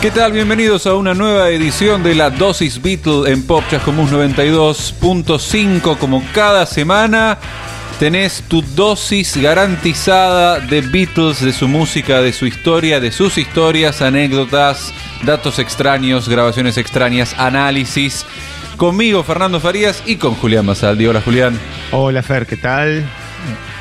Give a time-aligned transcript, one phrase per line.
[0.00, 0.32] ¿Qué tal?
[0.32, 5.98] Bienvenidos a una nueva edición de la Dosis Beatle en Pop Chascomús 92.5.
[5.98, 7.36] Como cada semana,
[7.98, 14.00] tenés tu dosis garantizada de Beatles, de su música, de su historia, de sus historias,
[14.00, 18.24] anécdotas, datos extraños, grabaciones extrañas, análisis.
[18.78, 21.08] Conmigo, Fernando Farías, y con Julián Masaldi.
[21.08, 21.60] Hola, Julián.
[21.92, 23.04] Hola, Fer, ¿qué tal?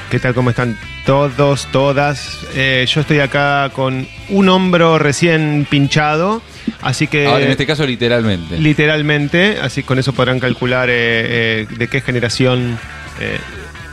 [0.10, 0.34] ¿Qué tal?
[0.34, 2.40] ¿Cómo están todos, todas?
[2.56, 6.42] Eh, yo estoy acá con un hombro recién pinchado,
[6.82, 7.28] así que...
[7.28, 8.58] Ahora, en este caso, literalmente.
[8.58, 12.80] Literalmente, así con eso podrán calcular eh, eh, de qué generación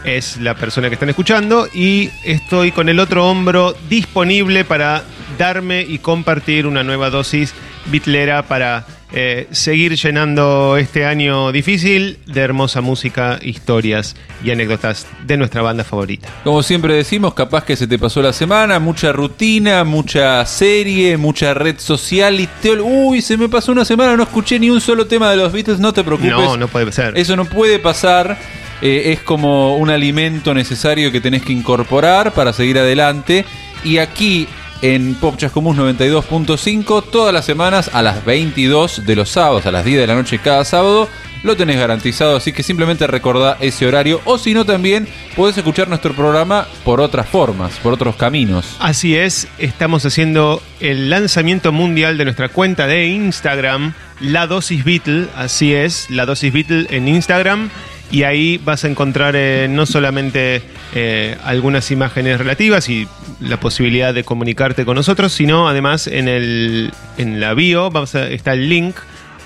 [0.04, 1.68] es la persona que están escuchando.
[1.74, 5.02] Y estoy con el otro hombro disponible para
[5.36, 7.52] darme y compartir una nueva dosis
[7.90, 15.36] bitlera para eh, seguir llenando este año difícil de hermosa música, historias y anécdotas de
[15.36, 16.28] nuestra banda favorita.
[16.44, 21.54] Como siempre decimos, capaz que se te pasó la semana, mucha rutina, mucha serie, mucha
[21.54, 22.72] red social y te...
[22.80, 25.78] Uy, se me pasó una semana, no escuché ni un solo tema de los Beatles,
[25.78, 26.32] no te preocupes.
[26.32, 27.16] No, no puede ser.
[27.16, 28.36] Eso no puede pasar.
[28.82, 33.44] eh, es como un alimento necesario que tenés que incorporar para seguir adelante.
[33.84, 34.48] Y aquí
[34.82, 39.84] en Pop Chascomús 92.5, todas las semanas a las 22 de los sábados, a las
[39.84, 41.08] 10 de la noche cada sábado,
[41.42, 42.36] lo tenés garantizado.
[42.36, 44.20] Así que simplemente recordá ese horario.
[44.24, 48.76] O si no, también podés escuchar nuestro programa por otras formas, por otros caminos.
[48.80, 55.28] Así es, estamos haciendo el lanzamiento mundial de nuestra cuenta de Instagram, La Dosis Beatle,
[55.36, 57.70] así es, La Dosis Beatle en Instagram.
[58.10, 60.62] Y ahí vas a encontrar eh, no solamente
[60.94, 63.08] eh, algunas imágenes relativas y
[63.40, 68.52] la posibilidad de comunicarte con nosotros, sino además en, el, en la bio a, está
[68.52, 68.96] el link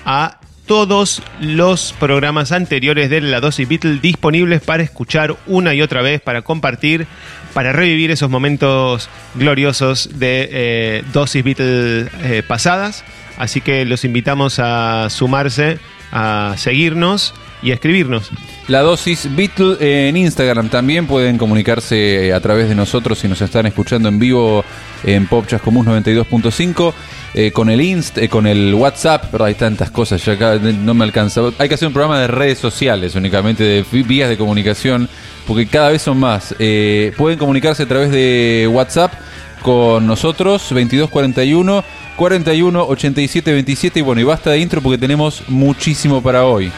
[0.05, 0.37] a
[0.71, 6.21] todos los programas anteriores de La Dosis Beatle disponibles para escuchar una y otra vez,
[6.21, 7.07] para compartir,
[7.53, 13.03] para revivir esos momentos gloriosos de eh, Dosis Beatle eh, pasadas.
[13.37, 15.77] Así que los invitamos a sumarse,
[16.11, 18.31] a seguirnos y escribirnos.
[18.67, 23.65] La dosis Beatle en Instagram también pueden comunicarse a través de nosotros si nos están
[23.65, 24.63] escuchando en vivo
[25.03, 26.93] en Pop Chascomús 92.5
[27.33, 30.93] eh, con el Inst, eh, con el WhatsApp, pero hay tantas cosas ya acá no
[30.93, 31.41] me alcanza.
[31.57, 35.07] Hay que hacer un programa de redes sociales únicamente de vías de comunicación
[35.47, 36.55] porque cada vez son más.
[36.59, 39.13] Eh, pueden comunicarse a través de WhatsApp
[39.61, 41.83] con nosotros 2241
[42.15, 46.71] 41 87 27 y bueno y basta de intro porque tenemos muchísimo para hoy.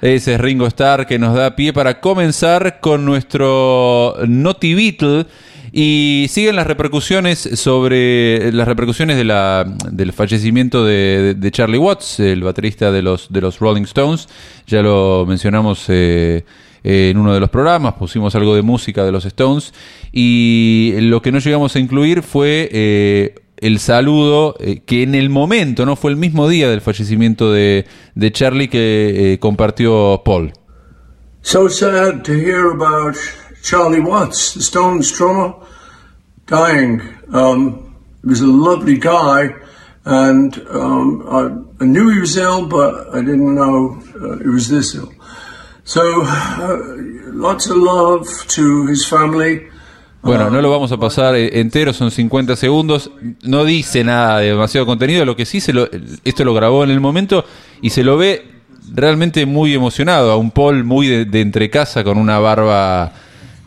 [0.00, 5.26] Ese es Ringo Starr que nos da pie para comenzar con nuestro Naughty Beatle.
[5.76, 12.20] Y siguen las repercusiones sobre las repercusiones de la, del fallecimiento de, de Charlie Watts,
[12.20, 14.28] el baterista de los, de los Rolling Stones.
[14.68, 16.44] Ya lo mencionamos eh,
[16.84, 19.72] en uno de los programas, pusimos algo de música de los Stones.
[20.12, 25.30] Y lo que no llegamos a incluir fue eh, el saludo eh, que en el
[25.30, 30.52] momento, no fue el mismo día del fallecimiento de, de Charlie que eh, compartió Paul.
[31.40, 33.16] So sad to hear about
[33.62, 35.54] Charlie Watts, the Stones drummer,
[36.46, 37.00] dying.
[37.32, 39.54] Um, he was a lovely guy,
[40.04, 44.68] and um, I, I knew he was ill, but I didn't know uh, he was
[44.68, 45.12] this ill.
[45.84, 46.78] So, uh,
[47.32, 49.68] lots of love to his family.
[50.22, 53.10] Bueno, no lo vamos a pasar eh, entero, son 50 segundos.
[53.42, 55.26] No dice nada de demasiado contenido.
[55.26, 55.86] Lo que sí, se lo,
[56.24, 57.44] esto lo grabó en el momento
[57.82, 58.46] y se lo ve
[58.90, 60.32] realmente muy emocionado.
[60.32, 63.12] A un Paul muy de, de entrecasa con una barba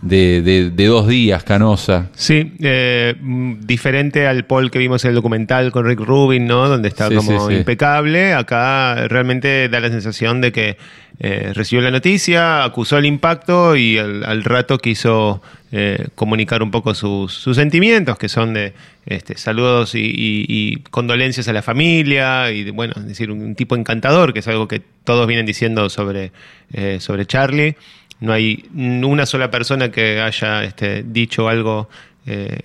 [0.07, 2.09] de, de- de dos días, canosa.
[2.15, 3.15] Sí, eh,
[3.61, 6.67] diferente al Paul que vimos en el documental con Rick Rubin, ¿no?
[6.69, 7.59] Donde está Sí, como sí, sí.
[7.59, 8.33] impecable.
[8.33, 10.77] Acá realmente da la sensación de que
[11.19, 15.41] eh, recibió la noticia, acusó el impacto y al, al rato quiso
[15.71, 18.73] eh, comunicar un poco sus, sus sentimientos, que son de
[19.07, 23.55] este, saludos y, y- y condolencias a la familia y, de, bueno, es decir, un,
[23.55, 26.31] tipo encantador, que es algo que todos vienen diciendo sobre,
[26.73, 27.75] eh, sobre Charlie.
[28.19, 31.89] No hay una sola persona que haya este, dicho algo
[32.25, 32.57] eh,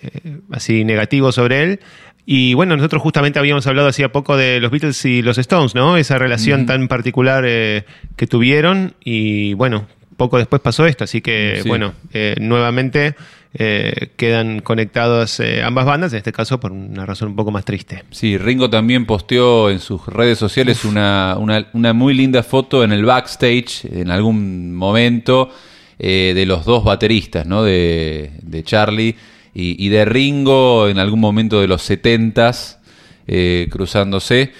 [0.50, 1.80] así negativo sobre él.
[2.24, 5.96] Y bueno, nosotros justamente habíamos hablado hacía poco de los Beatles y los Stones, ¿no?
[5.96, 7.84] Esa relación tan particular eh,
[8.16, 8.94] que tuvieron.
[9.04, 11.68] Y bueno, poco después pasó esto, así que Sí.
[11.68, 13.14] bueno, eh, nuevamente
[13.54, 17.64] eh, quedan conectadas eh, ambas bandas, en este caso por una razón un poco más
[17.64, 18.04] triste.
[18.10, 22.92] Sí, Ringo también posteó en sus redes sociales una, una, una muy linda foto en
[22.92, 25.50] el backstage, en algún momento,
[25.98, 27.62] eh, de los dos bateristas, ¿no?
[27.62, 29.16] De, de Charlie
[29.54, 32.78] y, y de Ringo en algún momento de los 70s,
[33.26, 34.52] eh, cruzándose.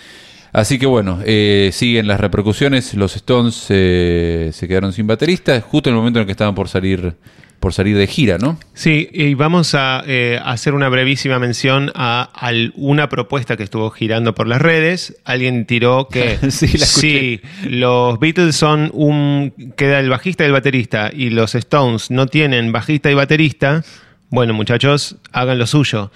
[0.52, 2.94] Así que bueno, eh, siguen las repercusiones.
[2.94, 6.54] Los Stones eh, se quedaron sin baterista justo en el momento en el que estaban
[6.54, 7.16] por salir
[7.62, 8.58] por salir de gira, ¿no?
[8.74, 13.88] Sí, y vamos a eh, hacer una brevísima mención a, al- una propuesta que estuvo
[13.90, 15.16] girando por las redes.
[15.24, 21.10] Alguien tiró que Sí, si los Beatles son un queda el bajista y el baterista
[21.14, 23.84] y los Stones no tienen bajista y baterista,
[24.28, 26.10] bueno muchachos, hagan lo suyo.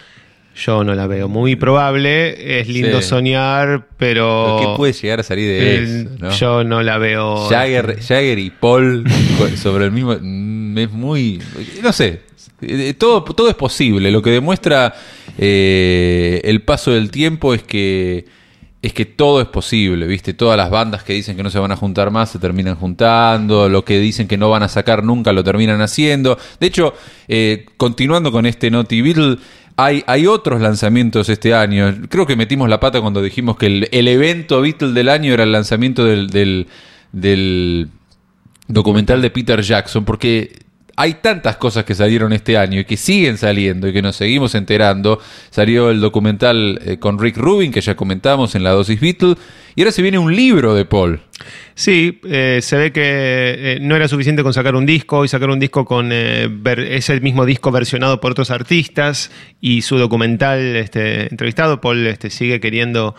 [0.58, 3.08] Yo no la veo muy probable, es lindo Sí.
[3.08, 6.10] soñar, pero ¿Qué puede llegar a salir de el- eso?
[6.18, 6.30] ¿no?
[6.30, 7.46] yo no la veo.
[7.50, 9.04] Jagger, Jagger y Paul
[9.56, 10.16] sobre el mismo.
[10.76, 11.40] Es muy.
[11.82, 12.22] No sé.
[12.60, 14.10] eh, Todo, todo es posible.
[14.10, 14.94] Lo que demuestra
[15.38, 18.24] eh, el paso del tiempo es que.
[18.82, 20.32] Es que todo es posible, ¿viste?
[20.32, 23.68] Todas las bandas que dicen que no se van a juntar más se terminan juntando,
[23.68, 26.38] lo que dicen que no van a sacar nunca lo terminan haciendo.
[26.60, 26.94] De hecho,
[27.26, 29.38] eh, continuando con este Naughty Beatle,
[29.76, 32.02] hay, hay otros lanzamientos este año.
[32.08, 35.42] Creo que metimos la pata cuando dijimos que el, el evento Beatle del año era
[35.42, 36.28] el lanzamiento del,
[37.10, 37.88] del
[38.68, 40.52] documental de Peter Jackson, porque
[40.96, 44.54] hay tantas cosas que salieron este año y que siguen saliendo y que nos seguimos
[44.54, 45.20] enterando.
[45.50, 49.36] Salió el documental eh, con Rick Rubin, que ya comentamos en la dosis Beatle,
[49.76, 51.20] y ahora se viene un libro de Paul.
[51.74, 55.50] Sí, eh, se ve que eh, no era suficiente con sacar un disco y sacar
[55.50, 59.30] un disco con eh, ver- ese mismo disco versionado por otros artistas
[59.60, 61.80] y su documental este, entrevistado.
[61.82, 63.14] Paul este, sigue queriendo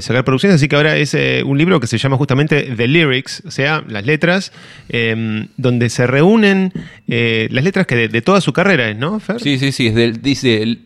[0.00, 1.16] sacar producciones, así que ahora es
[1.46, 4.52] un libro que se llama justamente The Lyrics, o sea, las letras,
[4.90, 6.72] eh, donde se reúnen
[7.06, 9.40] las letras que de, de toda su carrera, es, ¿no, Fer?
[9.40, 10.76] Sí, sí, sí, es del- dice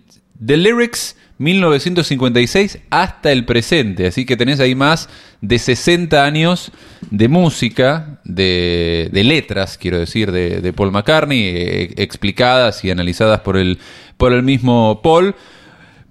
[0.44, 5.08] The Lyrics 1956 hasta el presente, así que tenés ahí más
[5.42, 6.72] de 60 años
[7.10, 13.58] de música, de, letras, quiero decir, de, de Paul McCartney, eh, explicadas y analizadas por
[13.58, 13.78] el,
[14.16, 15.34] por el mismo Paul,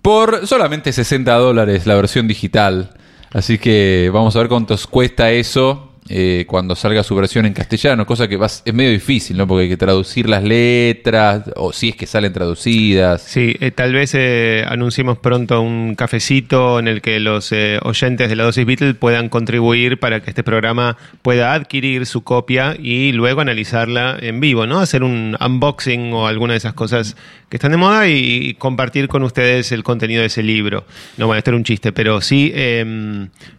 [0.01, 2.91] por solamente 60 dólares la versión digital.
[3.33, 8.05] Así que vamos a ver cuántos cuesta eso eh, cuando salga su versión en castellano,
[8.05, 9.47] cosa que va, es medio difícil, ¿no?
[9.47, 13.23] Porque hay que traducir las letras, o si es que salen traducidas.
[13.23, 18.29] Sí, eh, tal vez eh, anunciemos pronto un cafecito en el que los eh, oyentes
[18.29, 23.11] de la dosis Beatle puedan contribuir para que este programa pueda adquirir su copia y
[23.11, 24.79] luego analizarla en vivo, ¿no?
[24.81, 27.17] Hacer un unboxing o alguna de esas cosas
[27.49, 28.13] que están de moda y,
[28.49, 30.85] y compartir con ustedes el contenido de ese libro.
[31.17, 32.83] No, bueno, esto era un chiste, pero sí, eh,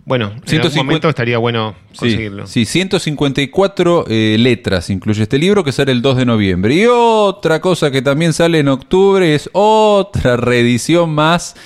[0.04, 5.65] bueno, en 150 algún momento estaría bueno Sí, sí, 154 eh, letras incluye este libro
[5.65, 6.75] que sale el 2 de noviembre.
[6.75, 11.56] Y otra cosa que también sale en octubre es otra reedición más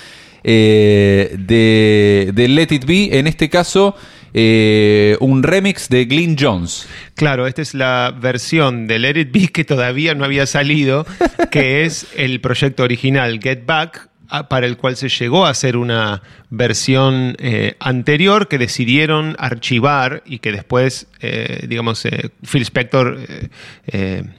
[0.45, 3.19] eh, de, de Let It Be.
[3.19, 3.95] En este caso,
[4.33, 6.89] eh, un remix de Glyn Jones.
[7.15, 11.07] Claro, esta es la versión de Let It Be que todavía no había salido,
[11.51, 14.09] que es el proyecto original Get Back,
[14.49, 20.41] para el cual se llegó a hacer una versión eh, anterior que decidieron archivar y
[20.41, 23.19] que después, eh, digamos, eh, Phil Spector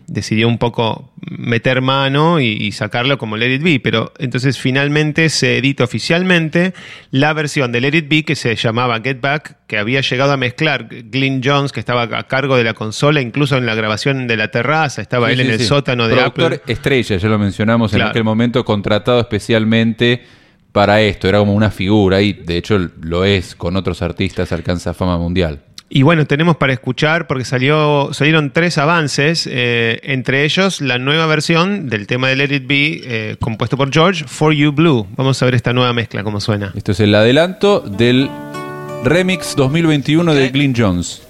[0.07, 5.29] decidió un poco meter mano y, y sacarlo como Let It Be, pero entonces finalmente
[5.29, 6.73] se edita oficialmente
[7.11, 10.37] la versión de Let It Be que se llamaba Get Back, que había llegado a
[10.37, 14.37] mezclar Glyn Jones, que estaba a cargo de la consola, incluso en la grabación de
[14.37, 15.65] la terraza, estaba Sí, él sí, en el sí.
[15.65, 16.73] sótano de Productor Apple.
[16.73, 20.23] estrella, ya lo mencionamos en aquel momento, contratado especialmente
[20.71, 21.27] para esto.
[21.27, 25.61] Era como una figura y de hecho lo es con otros artistas, alcanza fama mundial.
[25.93, 31.25] Y bueno, tenemos para escuchar, porque salió, salieron tres avances, eh, entre ellos la nueva
[31.25, 35.05] versión del tema de Let It Be, eh, compuesto por George, For You Blue.
[35.17, 36.71] Vamos a ver esta nueva mezcla, cómo suena.
[36.75, 38.29] Esto es el adelanto del
[39.03, 41.23] remix 2021 de Glyn Jones.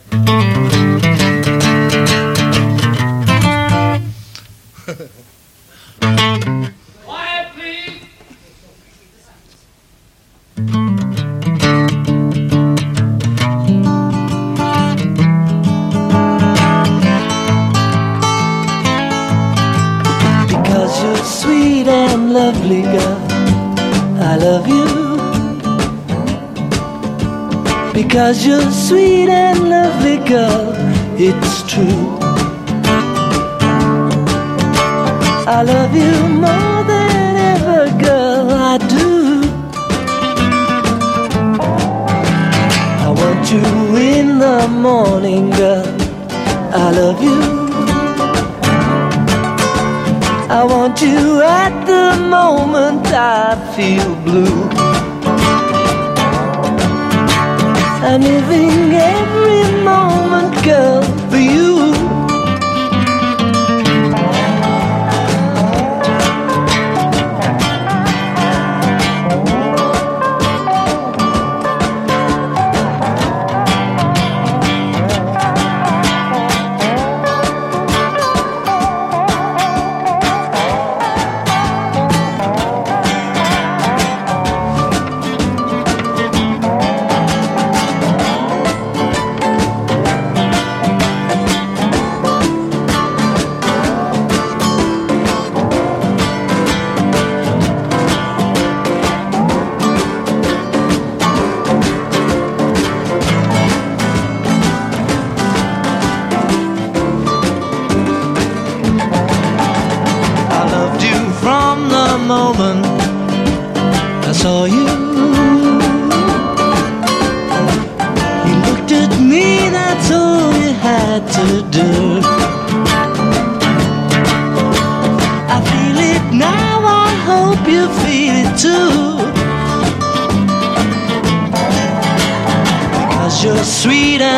[21.82, 23.18] Sweet and lovely, girl.
[24.22, 24.86] I love you.
[27.92, 30.76] Because you're sweet and lovely, girl.
[31.18, 32.20] It's true.
[35.48, 38.52] I love you more than ever, girl.
[38.52, 39.42] I do.
[43.06, 45.88] I want you in the morning, girl.
[46.74, 47.61] I love you.
[50.54, 54.68] I want you at the moment I feel blue.
[58.04, 61.81] I'm living every moment, girl, for you.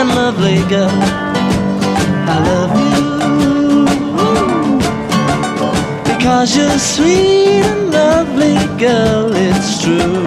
[0.03, 0.89] And lovely, girl.
[2.33, 3.03] I love you.
[6.03, 10.25] Because you're sweet and lovely, girl, it's true.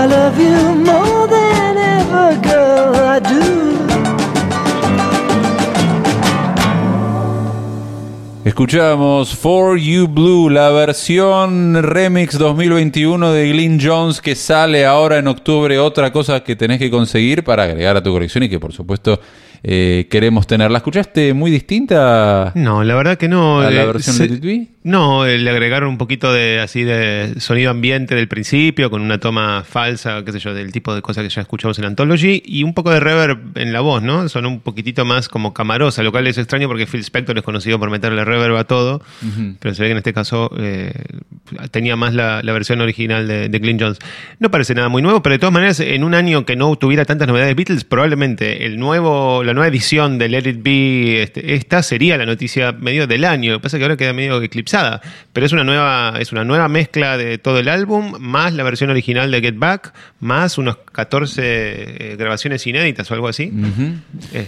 [0.00, 0.58] I love you
[0.90, 3.67] more than ever, girl, I do.
[8.58, 15.28] Escuchamos For You Blue, la versión remix 2021 de Glyn Jones que sale ahora en
[15.28, 15.78] octubre.
[15.78, 19.20] Otra cosa que tenés que conseguir para agregar a tu colección y que por supuesto
[19.62, 20.70] eh, queremos tener.
[20.70, 23.60] ¿La escuchaste muy distinta No, la verdad que no.
[23.60, 24.68] a la eh, versión se- de Titui?
[24.84, 29.18] No, eh, le agregaron un poquito de así de sonido ambiente del principio, con una
[29.18, 32.62] toma falsa, qué sé yo, del tipo de cosas que ya escuchamos en Anthology, y
[32.62, 34.30] un poco de reverb en la voz, ¿no?
[34.30, 37.78] Son un poquitito más como camarosa, lo cual es extraño porque Phil Spector es conocido
[37.78, 39.02] por meterle reverb a todo,
[39.60, 40.92] pero se ve que en este caso eh,
[41.70, 43.98] tenía más la, la versión original de, de Glyn Jones.
[44.38, 47.04] No parece nada muy nuevo, pero de todas maneras, en un año que no tuviera
[47.04, 51.54] tantas novedades de Beatles, probablemente el nuevo, la nueva edición de Let It Be, este,
[51.54, 53.52] esta sería la noticia medio del año.
[53.52, 55.00] Lo que pasa es que ahora queda medio eclipsada.
[55.32, 58.90] Pero es una nueva, es una nueva mezcla de todo el álbum, más la versión
[58.90, 63.52] original de Get Back, más unos 14 eh, grabaciones inéditas o algo así.
[64.32, 64.46] Eh,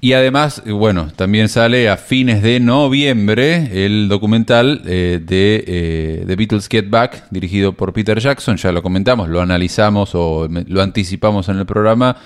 [0.00, 6.24] Y además, eh, bueno, también sale a fines de noviembre el documental eh, de eh,
[6.26, 8.56] The Beatles Get Back, dirigido por Peter Jackson.
[8.56, 12.16] Ya lo comentamos, lo analizamos o lo anticipamos en el programa,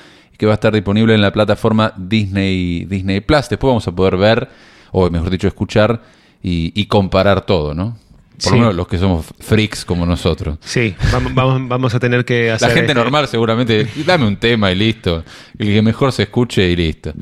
[0.40, 3.50] que va a estar disponible en la plataforma Disney, Disney Plus.
[3.50, 4.48] Después vamos a poder ver,
[4.90, 6.00] o mejor dicho, escuchar
[6.42, 7.98] y, y comparar todo, ¿no?
[8.32, 8.50] Por Sí.
[8.52, 10.56] lo menos los que somos freaks como nosotros.
[10.62, 12.68] sí, vamos, vamos, vamos a tener que hacer.
[12.68, 15.22] La gente este- normal seguramente, dame un tema y listo.
[15.58, 17.12] El que mejor se escuche y listo.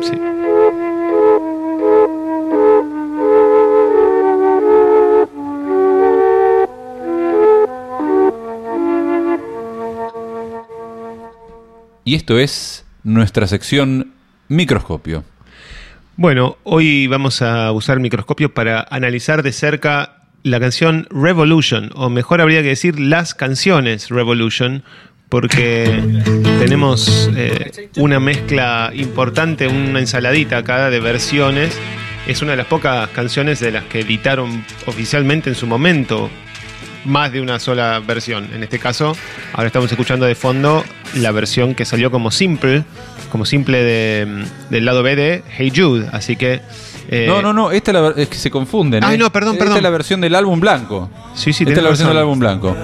[0.00, 0.12] sí.
[12.04, 14.12] Y esto es nuestra sección
[14.48, 15.24] microscopio.
[16.16, 22.10] Bueno, hoy vamos a usar el microscopio para analizar de cerca la canción Revolution, o
[22.10, 24.84] mejor habría que decir las canciones Revolution,
[25.30, 25.84] porque
[26.58, 31.74] tenemos eh, una mezcla importante, una ensaladita acá de versiones.
[32.26, 36.28] Es una de las pocas canciones de las que editaron oficialmente en su momento
[37.04, 38.48] más de una sola versión.
[38.54, 39.16] En este caso,
[39.52, 40.84] ahora estamos escuchando de fondo
[41.14, 42.84] la versión que salió como simple,
[43.30, 46.08] como simple de, del lado B de Hey Jude.
[46.12, 46.60] Así que.
[47.08, 49.04] eh, no, no, no, esta es, la, es que se confunden.
[49.04, 49.18] Ay, ¿eh?
[49.18, 49.76] no, perdón, Esta perdón.
[49.78, 51.10] es la versión del álbum blanco.
[51.34, 52.16] Sí, sí, Esta es la versión razón.
[52.16, 52.76] del álbum blanco.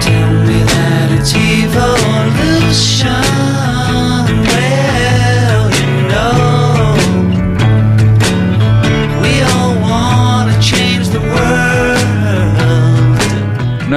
[0.00, 3.10] Tell me that it's evolution.
[3.12, 3.29] Well,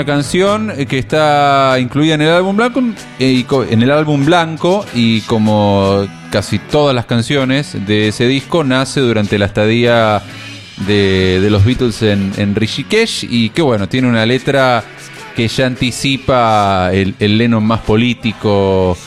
[0.05, 2.81] Canción eh, que está incluida en el álbum blanco,
[3.19, 8.63] eh, y en el álbum blanco y como casi todas las canciones de ese disco
[8.63, 10.21] nace durante la estadía
[10.87, 14.83] de, los Beatles en, en Rishikesh y que bueno, tiene una letra
[15.35, 18.97] que ya anticipa el, el Lennon más político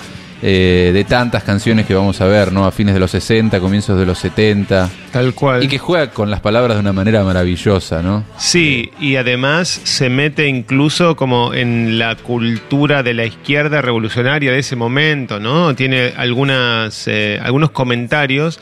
[0.48, 2.66] eh, de tantas canciones que vamos a ver, ¿no?
[2.66, 5.64] A fines de los 60, comienzos de los 70 Tal cual.
[5.64, 8.22] y que juega con las palabras de una manera maravillosa, ¿no?
[8.38, 14.60] Sí, y además se mete incluso como en la cultura de la izquierda revolucionaria de
[14.60, 15.74] ese momento, ¿no?
[15.74, 18.60] Tiene algunas, eh, algunos comentarios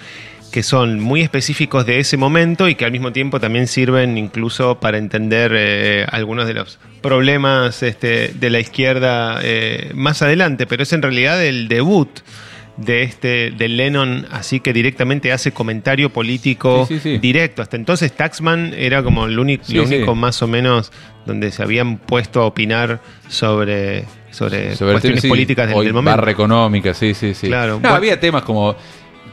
[0.54, 4.78] que son muy específicos de ese momento y que al mismo tiempo también sirven incluso
[4.78, 10.84] para entender eh, algunos de los problemas este, de la izquierda eh, más adelante, pero
[10.84, 12.20] es en realidad el debut
[12.76, 17.18] de este de Lennon así que directamente hace comentario político Sí, sí, sí.
[17.18, 20.92] directo hasta entonces Taxman era como el único, lo único más o menos
[21.26, 27.14] donde se habían puesto a opinar sobre sobre, cuestiones políticas del, momento barra económica, sí,
[27.14, 27.46] sí, sí.
[27.46, 27.74] Claro.
[27.74, 27.96] No, Bueno.
[27.96, 28.74] había temas como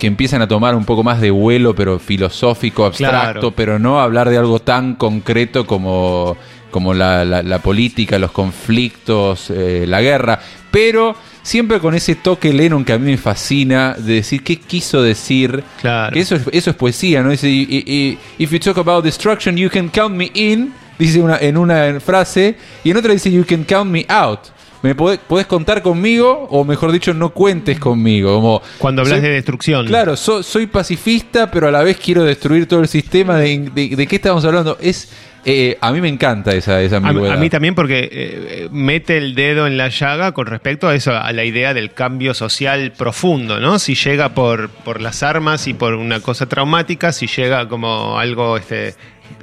[0.01, 3.51] que empiezan a tomar un poco más de vuelo, pero filosófico, abstracto, Claro.
[3.51, 6.35] pero no hablar de algo tan concreto como,
[6.71, 10.39] como la, la- la política, los conflictos, eh, la guerra.
[10.71, 15.03] Pero siempre con ese toque Lennon que a mí me fascina, de decir qué quiso
[15.03, 15.63] decir.
[15.81, 16.13] Claro.
[16.13, 17.29] Que eso es, eso es poesía, ¿no?
[17.29, 21.37] Dice, "I- I- if you talk about destruction, you can count me in, dice una,
[21.37, 24.39] en una frase, y en otra dice, you can count me out.
[24.83, 28.33] Me podés, podés contar conmigo, o mejor dicho, no cuentes conmigo.
[28.35, 32.67] Como, cuando hablas de destrucción Claro, so- soy pacifista, pero a la vez quiero destruir
[32.67, 33.37] todo el sistema.
[33.37, 34.77] ¿De, de, de qué estamos hablando?
[34.81, 35.09] Es
[35.43, 37.35] Eh, a mí me encanta esa, esa A, ambigüedad.
[37.35, 41.15] a mí también porque eh, mete el dedo en la llaga con respecto a eso,
[41.17, 43.79] a la idea del cambio social profundo, ¿no?
[43.79, 48.55] Si llega por, por las armas y por una cosa traumática, si llega como algo
[48.55, 48.93] este,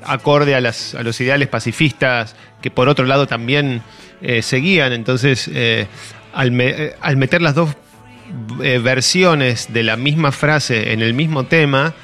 [0.05, 3.83] acorde a, las, a los ideales pacifistas que por otro lado también
[4.23, 4.93] eh, seguían.
[4.93, 5.87] Entonces, eh,
[6.33, 7.71] al, me- eh, al meter las dos
[8.63, 11.95] eh, versiones de la misma frase en el mismo tema,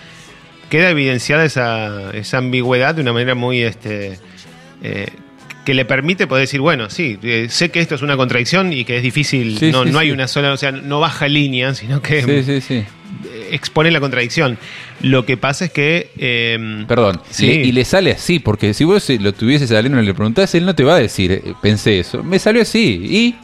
[0.70, 4.18] queda evidenciada esa, esa ambigüedad de una manera muy este
[5.64, 8.84] que le permite poder decir, bueno, sí, eh, sé que esto es una contradicción y
[8.84, 10.12] que es difícil, Sí, no, sí, no hay sí.
[10.12, 12.20] una sola, o sea, no baja línea, sino que
[13.54, 14.58] expone la contradicción.
[15.00, 16.10] Lo que pasa es que...
[16.18, 17.20] eh, Perdón.
[17.30, 17.46] Sí.
[17.46, 20.54] Le- y le sale así, porque si vos lo tuvieses a Lennon y le preguntás,
[20.54, 22.22] él no te va a decir, eh, pensé eso.
[22.22, 23.00] Me salió así.
[23.08, 23.34] Y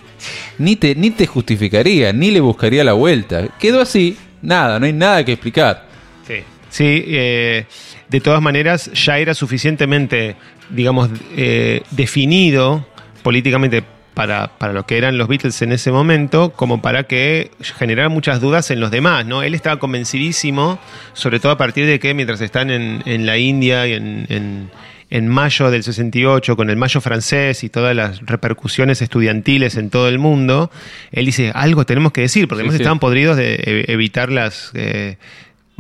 [0.59, 3.49] ni te, ni te justificaría, ni le buscaría la vuelta.
[3.59, 4.17] Quedó así.
[4.43, 5.87] Nada, no hay nada que explicar.
[6.27, 6.35] Sí,
[6.71, 7.67] sí eh,
[8.09, 10.37] de todas maneras ya era suficientemente,
[10.71, 12.87] digamos, eh, definido
[13.23, 13.83] políticamente
[14.21, 18.39] para, para lo que eran los Beatles en ese momento, como para que generara muchas
[18.39, 19.43] dudas en los demás, ¿no?
[19.43, 20.79] Él estaba convencidísimo,
[21.15, 24.71] sobre todo a partir de que mientras están en, en la India y en, en-
[25.09, 30.07] en mayo del 68, con el mayo francés y todas las repercusiones estudiantiles en todo
[30.09, 30.71] el mundo,
[31.13, 32.83] él dice, algo tenemos que decir, porque Sí, además sí.
[32.83, 34.71] estaban podridos de e- evitar las...
[34.75, 35.17] eh,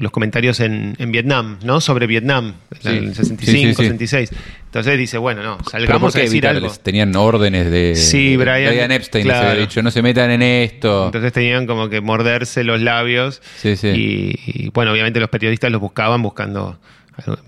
[0.01, 1.81] los comentarios en, en Vietnam, ¿no?
[1.81, 3.15] Sobre Vietnam, en el Sí.
[3.15, 3.75] 65, Sí, sí, sí.
[3.75, 4.31] 66.
[4.67, 6.71] Entonces dice, bueno, no, salgamos ¿por a decir algo.
[6.83, 7.95] Tenían órdenes de.
[7.97, 9.51] Sí, Brian- Epstein les claro.
[9.51, 11.07] había dicho, no se metan en esto.
[11.07, 13.43] Entonces tenían como que morderse los labios.
[13.57, 13.89] Sí, sí.
[13.89, 16.79] Y, y, bueno, obviamente los periodistas los buscaban buscando.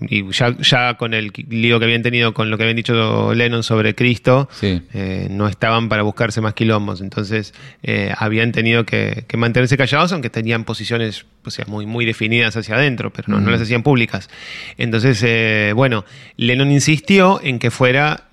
[0.01, 3.63] Y ya, ya con el lío que habían tenido con lo que habían dicho Lennon
[3.63, 4.81] sobre Cristo, Sí.
[4.93, 7.01] eh, no estaban para buscarse más quilombos.
[7.01, 12.05] Entonces eh, habían tenido que, que mantenerse callados, aunque tenían posiciones o sea, muy, muy
[12.05, 14.29] definidas hacia adentro, pero no, no las hacían públicas.
[14.77, 16.05] Entonces, eh, bueno,
[16.37, 18.27] Lennon insistió en que fuera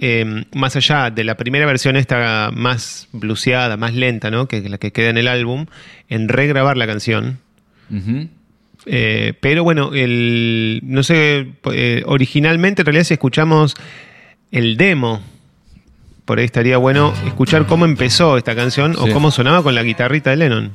[0.54, 4.46] más allá de la primera versión, esta más bluseada, más lenta, ¿no?
[4.46, 5.66] que la que queda en el álbum,
[6.08, 7.38] en regrabar la canción.
[7.90, 8.28] Ujú.
[8.92, 13.76] Eh, pero bueno, el, no sé, eh, originalmente en realidad si escuchamos
[14.50, 15.22] el demo,
[16.24, 20.30] por ahí estaría bueno escuchar cómo empezó esta canción o cómo sonaba con la guitarrita
[20.30, 20.74] de Lennon.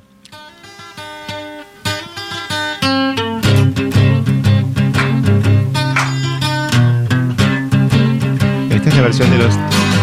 [8.69, 9.59] Esta es la versión de los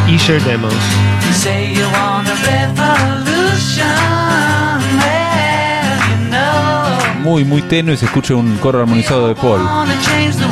[0.07, 0.75] Eager Demos.
[7.23, 9.61] Muy, muy tenue se escucha un coro armonizado de Paul.
[9.61, 10.43] Wanna change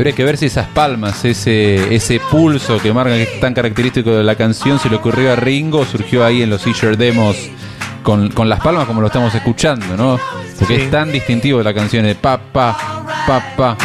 [0.00, 4.10] Habría que ver si esas palmas, ese, ese pulso que marca que es tan característico
[4.12, 7.36] de la canción, se le ocurrió a Ringo, surgió ahí en los Eager Demos
[8.02, 10.18] con, con las palmas como lo estamos escuchando, ¿no?
[10.58, 10.82] Porque Sí.
[10.84, 12.74] es tan distintivo de la canción de pa, pa,
[13.58, 13.76] pa.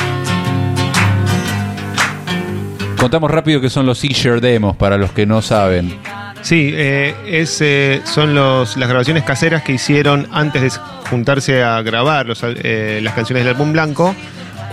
[2.98, 6.00] Contamos rápido que son los Eager Demos para los que no saben.
[6.44, 10.70] Sí, eh, es, eh, son los, las grabaciones caseras que hicieron antes de
[11.10, 14.16] juntarse a grabar los eh, las canciones del álbum blanco.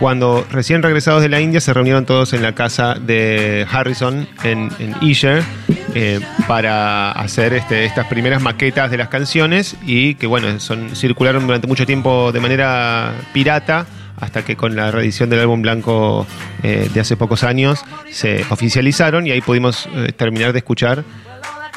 [0.02, 4.68] Cuando recién regresados de la India se reunieron todos en la casa de Harrison en,
[4.80, 4.96] en
[5.94, 11.46] eh, para hacer este, estas primeras maquetas de las canciones y que bueno, son, circularon
[11.46, 13.86] durante mucho tiempo de manera pirata
[14.16, 16.26] hasta que con la reedición del álbum blanco
[16.64, 21.04] eh, de hace pocos años se oficializaron y ahí pudimos eh, terminar de escuchar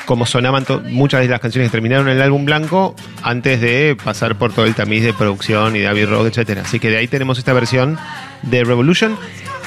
[0.06, 4.36] cómo sonaban muchas de las canciones que terminaron en el álbum blanco antes de pasar
[4.38, 6.62] por todo el tamiz de producción y de Abbey Road, etcétera.
[6.62, 7.98] Así que de ahí tenemos esta versión
[8.44, 9.18] de Revolution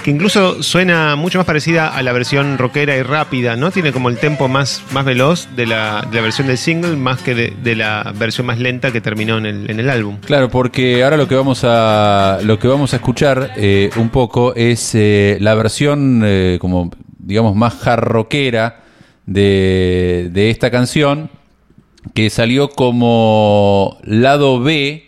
[0.02, 3.70] que incluso suena mucho más parecida a la versión rockera y rápida, ¿no?
[3.70, 7.20] Tiene como el tempo más, más veloz de la, de la versión del single más
[7.20, 10.18] que de, de la versión más lenta que terminó en el, en el álbum.
[10.24, 14.54] Claro, porque ahora lo que vamos a lo que vamos a escuchar eh, un poco
[14.54, 18.87] es eh, la versión eh, como digamos más jarroquera
[19.28, 21.30] de, de esta canción
[22.14, 25.04] que salió como lado B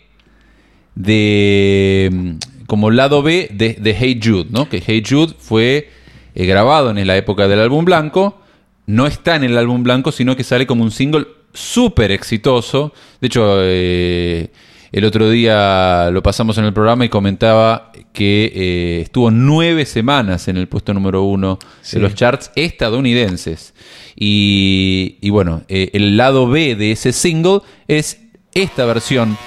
[0.93, 4.69] de como lado B de, Hey Jude, ¿no?
[4.69, 5.89] Que Hey Jude fue
[6.35, 8.39] eh, grabado en la época del álbum blanco,
[8.85, 12.93] no está en el álbum blanco, sino que sale como un single súper exitoso.
[13.19, 14.51] De hecho, eh,
[14.91, 20.47] el otro día lo pasamos en el programa y comentaba que eh, estuvo nueve semanas
[20.47, 21.95] en el puesto número uno Sí.
[21.97, 23.73] de los charts estadounidenses.
[24.15, 28.19] Y, y bueno, eh, el lado B de ese single es
[28.53, 29.37] esta versión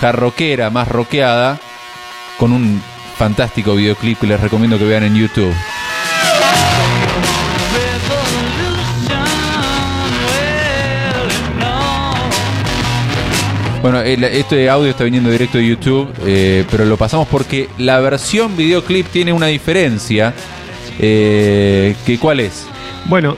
[0.00, 1.58] jarroquera, más rockeada,
[2.38, 2.82] con un
[3.16, 5.52] fantástico videoclip que les recomiendo que vean en YouTube.
[13.84, 18.00] Bueno, el- este audio está viniendo directo de YouTube, eh, pero lo pasamos porque la
[18.00, 20.32] versión videoclip tiene una diferencia.
[20.98, 22.66] Eh, ¿Cuál es?
[23.04, 23.36] Bueno,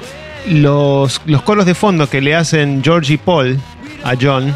[0.49, 3.59] los, los coros de fondo que le hacen George y Paul
[4.05, 4.55] a John,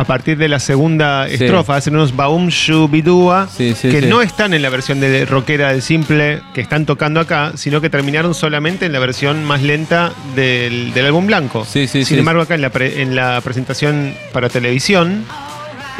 [0.00, 1.34] a partir de la segunda Sí.
[1.44, 5.72] estrofa, hacen unos baum shubidua, Sí, sí, que no están en la versión de rockera
[5.72, 10.12] del simple que están tocando acá, sino que terminaron solamente en la versión más lenta
[10.36, 11.64] del, del álbum blanco.
[11.64, 15.24] Sin embargo, acá en la, pre- en la presentación para televisión,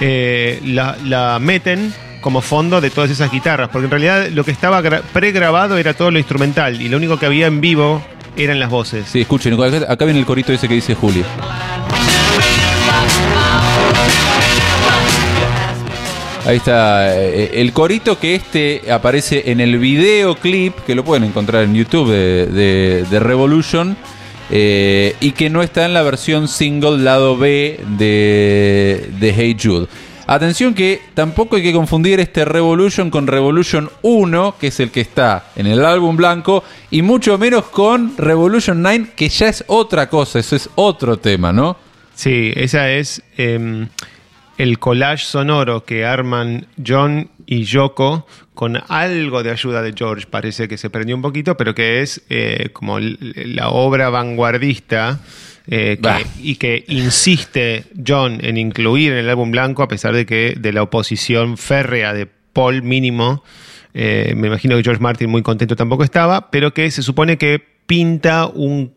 [0.01, 4.51] eh, la, la meten como fondo de todas esas guitarras, porque en realidad lo que
[4.51, 8.03] estaba gra- pregrabado era todo lo instrumental y lo único que había en vivo
[8.37, 9.07] eran las voces.
[9.11, 11.25] Sí, escuchen, acá, acá viene el corito ese que dice Julio.
[16.49, 21.65] Ahí está eh, el corito que este aparece en el videoclip, que lo pueden encontrar
[21.65, 23.95] en YouTube de, Revolution,
[24.49, 29.89] eh, y que no está en la versión single lado B de, de Hey Jude.
[30.27, 35.03] Atención que tampoco hay que confundir este Revolution con Revolution 1, que es el que
[35.03, 40.09] está en el álbum blanco, y mucho menos con Revolution 9, que ya es otra
[40.09, 41.77] cosa, eso es otro tema, ¿no?
[42.15, 43.87] Sí, esa es em,
[44.59, 50.27] el collage sonoro que arman John y Yoko con algo de ayuda de George.
[50.29, 55.21] Parece que se prendió un poquito, pero que es eh, como la obra vanguardista
[55.71, 60.27] eh, que- y que insiste John en incluir en el álbum blanco, a pesar de
[60.27, 63.45] que de la oposición férrea de Paul mínimo.
[63.95, 67.59] eh, me imagino que George Martin muy contento tampoco estaba, pero que se supone que
[67.87, 68.93] pinta un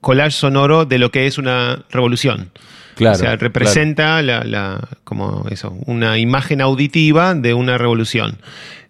[0.00, 2.50] collage sonoro de lo que es una revolución.
[2.94, 8.38] Claro, o sea, representa la, la- como eso, una imagen auditiva de una revolución.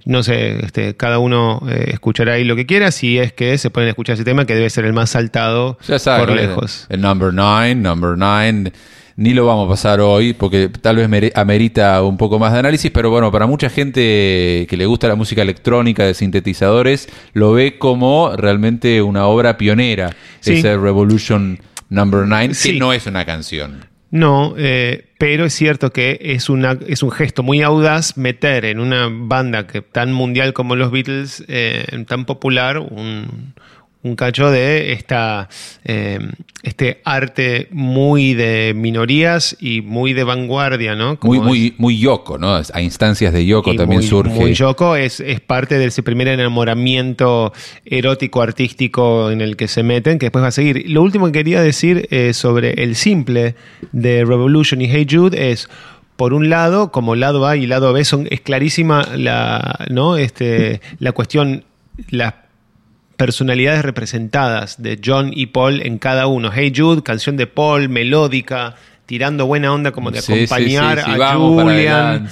[0.07, 3.71] No sé, este, cada uno eh, escuchará ahí lo que quiera, si es que se
[3.71, 6.87] pueden escuchar ese tema, que debe ser el más saltado Ya por lejos.
[6.91, 8.73] El number 9, number 9.
[9.17, 12.91] Ni lo vamos a pasar hoy porque tal vez amerita un poco más de análisis,
[12.91, 17.79] pero bueno, para mucha gente que le gusta la música electrónica de sintetizadores, lo ve
[17.79, 20.55] como realmente una obra pionera, Sí.
[20.55, 22.73] ese Revolution Number 9, Sí.
[22.73, 23.87] que no es una canción.
[24.15, 28.79] No, eh, pero es cierto que es, una, es un gesto muy audaz meter en
[28.79, 33.55] una banda que tan mundial como los Beatles, eh, tan popular, un,
[34.05, 35.49] un cacho de esta,
[35.83, 36.19] eh,
[36.63, 41.19] este arte muy de minorías y muy de vanguardia, ¿no?
[41.19, 42.55] Como Muy, muy, muy Yoko, ¿no?
[42.55, 44.35] A instancias de Yoko y también muy, surge.
[44.35, 47.55] Muy Yoko es, es parte de ese primer enamoramiento
[47.87, 50.85] erótico artístico en el que se meten, que después va a seguir.
[50.87, 53.55] Lo último que quería decir eh, sobre el simple
[53.93, 55.69] de Revolution y Hey Jude es.
[56.17, 60.17] Por un lado, como lado A y lado B, son, es clarísima la, ¿no?
[60.17, 61.65] este, la cuestión,
[62.09, 62.35] las
[63.17, 66.51] personalidades representadas de John y Paul en cada uno.
[66.55, 71.21] Hey Jude, canción de Paul, melódica, tirando buena onda como de Sí, acompañar sí, sí,
[71.21, 72.29] a Julian.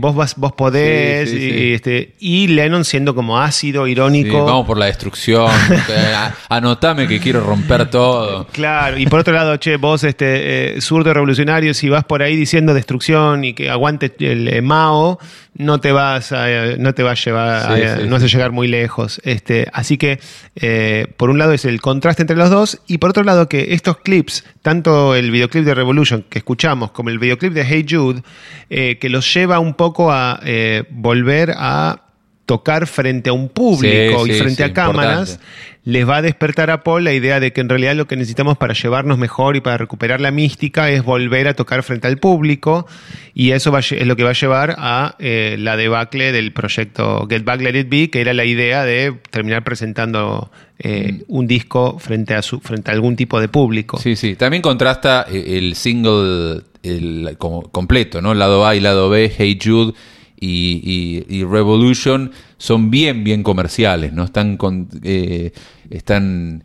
[0.00, 1.32] Vos vas, vos podés.
[1.32, 4.44] Y, este, y Lennon siendo como ácido, irónico.
[4.44, 5.50] vamos por la destrucción.
[5.86, 6.14] Eh,
[6.48, 8.46] Anotame que quiero romper todo.
[8.52, 12.36] Claro, y por otro lado, che, vos, este, eh, zurdo revolucionario, si vas por ahí
[12.36, 15.18] diciendo destrucción y que aguante el eh, Mao,
[15.56, 16.46] no te vas a,
[16.78, 19.20] no te va a llevar, Sí, a- sí, no vas a llegar muy lejos.
[19.24, 20.18] Este, así que,
[20.56, 23.72] eh, por un lado es el contraste entre los dos, y por otro lado que
[23.74, 28.22] estos clips, tanto el videoclip de Revolution que escuchamos, como el videoclip de Hey Jude,
[28.70, 32.00] eh, que los lleva un poco a eh, volver a
[32.46, 35.73] tocar frente a un público Sí, y frente a cámaras, importante.
[35.86, 38.56] Les va a despertar a Paul la idea de que en realidad lo que necesitamos
[38.56, 42.86] para llevarnos mejor y para recuperar la mística es volver a tocar frente al público
[43.34, 47.26] y eso va es lo que va a llevar a eh, la debacle del proyecto
[47.28, 51.98] Get Back Let It Be, que era la idea de terminar presentando eh, un disco
[51.98, 53.98] frente a, su, frente a algún tipo de público.
[53.98, 54.36] Sí, sí.
[54.36, 58.32] También contrasta eh, el single el, como completo, ¿no?
[58.32, 59.92] Lado A y lado B, Hey Jude
[60.40, 64.24] y, y- y Revolution son bien, bien comerciales, ¿no?
[64.24, 65.52] Están, con, eh,
[65.90, 66.62] están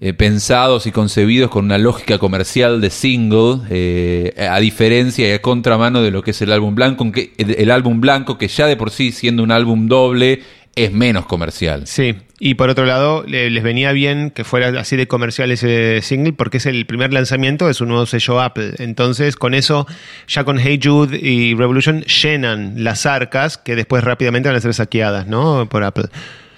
[0.00, 5.40] eh, pensados y concebidos con una lógica comercial de single, eh, a diferencia y a
[5.42, 8.66] contramano de lo que es el álbum blanco, que, el, el álbum blanco que ya
[8.66, 10.40] de por sí siendo un álbum doble
[10.74, 11.86] es menos comercial.
[11.86, 16.00] Sí, y por otro lado, le- les venía bien que fuera así de comercial ese
[16.00, 18.72] single porque es el primer lanzamiento de su nuevo sello Apple.
[18.78, 19.86] Entonces, con eso,
[20.26, 24.72] ya con Hey Jude y Revolution llenan las arcas que después rápidamente van a ser
[24.72, 25.68] saqueadas, ¿no?
[25.68, 26.06] Por Apple.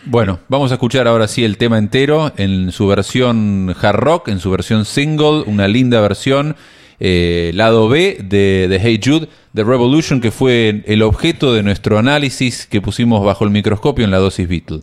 [0.07, 4.39] Bueno, vamos a escuchar ahora sí el tema entero en su versión hard rock, en
[4.39, 6.57] su versión single, una linda versión,
[7.01, 12.67] eh, lado B de, Hey Jude, de Revolution, que fue el objeto de nuestro análisis
[12.67, 14.83] que pusimos bajo el microscopio en la dosis Beatle.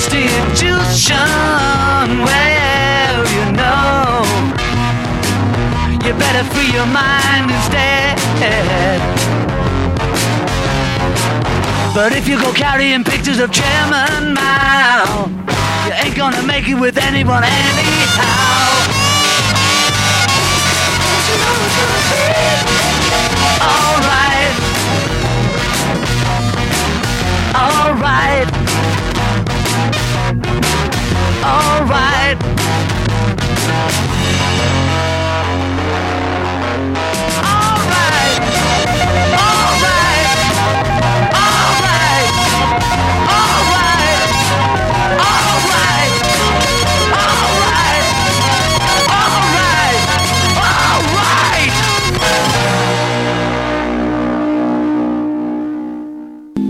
[0.00, 1.16] It's institution.
[2.24, 4.24] Well, you know,
[6.04, 8.18] you better free your mind instead.
[11.94, 15.28] But if you go carrying pictures of Chairman Mao,
[15.86, 19.09] you ain't gonna make it with anyone anyhow.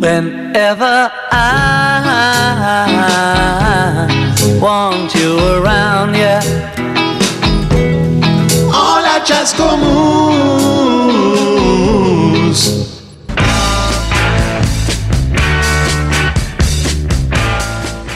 [0.00, 1.12] Whenever
[4.60, 6.40] want you around, yeah.
[8.68, 9.70] Hola Chascomús.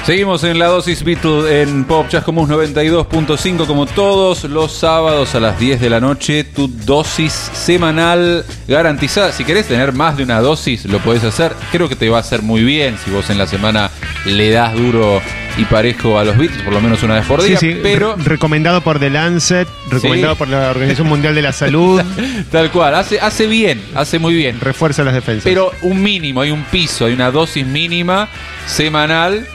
[0.04, 5.58] Seguimos en la dosis Beatle en Pop Chascomús 92.5 como todos los sábados a las
[5.58, 6.44] 10 de la noche.
[6.44, 9.32] Tu dosis semanal garantizada.
[9.32, 11.54] Si querés tener más de una dosis, lo podés hacer.
[11.72, 13.90] Creo que te va a hacer muy bien si vos en la semana
[14.26, 15.22] le das duro
[15.56, 17.58] y parejo a los Beatles, por lo menos una vez por Sí, día.
[17.58, 20.38] sí, Pero re- recomendado por The Lancet, recomendado Sí.
[20.38, 22.02] por la Organización Mundial de la Salud,
[22.50, 24.60] tal cual, hace, hace bien, hace muy bien.
[24.60, 25.44] refuerza las defensas.
[25.44, 28.28] Pero un mínimo, hay un piso, hay una dosis mínima
[28.66, 29.46] semanal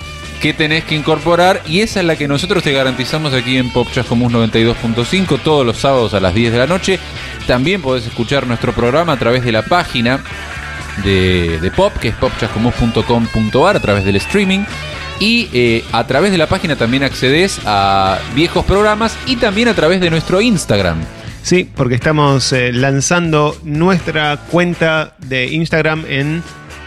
[0.42, 3.90] que tenés que incorporar y esa es la que nosotros te garantizamos aquí en Pop
[3.94, 6.98] Chascomús 92.5 todos los sábados a las 10 de la noche.
[7.46, 10.24] También podés escuchar nuestro programa a través de la página
[11.04, 14.62] de, de Pop, que es popchascomús.com.ar a través del streaming.
[15.20, 19.74] Y eh, a través de la página también accedes a viejos programas y también a
[19.74, 21.00] través de nuestro Instagram.
[21.42, 26.44] Sí, porque estamos eh, lanzando nuestra cuenta de Instagram en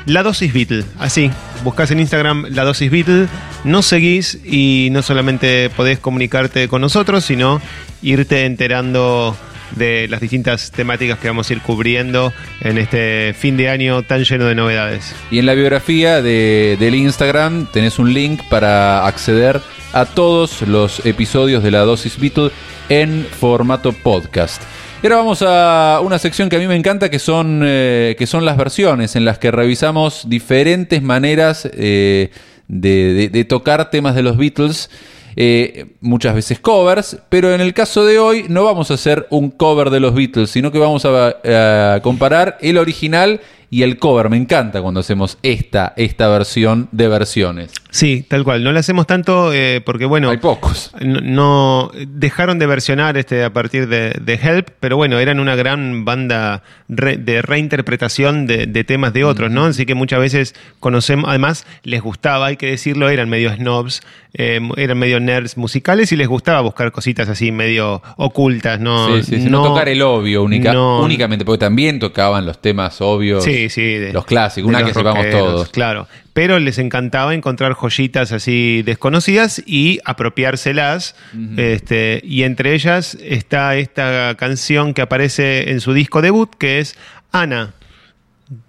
[0.07, 0.85] La Dosis Beatle.
[0.99, 1.31] Así,
[1.65, 3.29] buscas en Instagram La Dosis Beatle,
[3.65, 7.61] nos seguís y no solamente podés comunicarte con nosotros, sino
[8.03, 9.37] irte enterando
[9.77, 14.25] de las distintas temáticas que vamos a ir cubriendo en este fin de año tan
[14.25, 15.15] lleno de novedades.
[15.31, 19.61] Y en la biografía de- del Instagram tenés un link para acceder
[19.93, 22.51] a todos los episodios de la Dosis Beatle
[22.89, 24.63] en formato podcast.
[25.03, 28.27] Y ahora vamos a una sección que a mí me encanta, que son, eh, que
[28.27, 32.31] son las versiones, en las que revisamos diferentes maneras eh,
[32.69, 34.91] de, de- de tocar temas de los Beatles.
[35.37, 39.51] Eh, muchas veces covers, pero en el caso de hoy no vamos a hacer un
[39.51, 43.41] cover de los Beatles, sino que vamos a, a comparar el original
[43.73, 44.29] y el cover.
[44.29, 47.73] Me encanta cuando hacemos esta, esta versión de versiones.
[47.91, 48.63] Sí, tal cual.
[48.63, 50.93] No lo hacemos tanto eh, porque, bueno, Hay pocos.
[51.01, 55.57] no, no- dejaron de versionar este a partir de, de Help, pero bueno, eran una
[55.57, 59.65] gran banda re- de reinterpretación de, de temas de otros, ¿no?
[59.65, 64.03] Así que muchas veces conocemos, además les gustaba, hay que decirlo, eran medio snobs,
[64.35, 69.17] eh, eran medio nerds musicales y les gustaba buscar cositas así medio ocultas, ¿no?
[69.17, 73.45] Sí, sí, sí, no, tocar el obvio única- únicamente, porque también tocaban los temas obvios.
[73.45, 73.83] Sí, sí.
[73.83, 75.69] de- los clásicos, de una los que sepamos todos.
[75.71, 76.09] Claro.
[76.33, 81.15] Pero les encantaba encontrar joyitas así desconocidas y apropiárselas.
[81.57, 86.97] este, y entre ellas está esta canción que aparece en su disco debut, que es
[87.33, 87.75] Anna.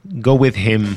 [0.04, 0.96] Go with him.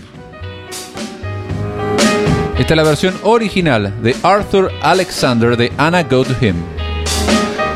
[2.58, 6.56] Esta es la versión original de Arthur Alexander de Anna Go to Him.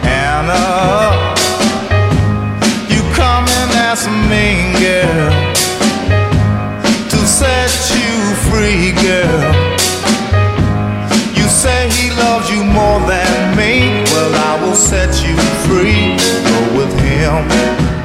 [0.03, 1.11] Anna,
[2.89, 5.50] you come in as a mean girl to
[7.41, 9.55] set you free, girl.
[11.35, 14.05] You say he loves you more than me.
[14.13, 16.19] Well, I will set you free.
[16.51, 18.00] Go with him.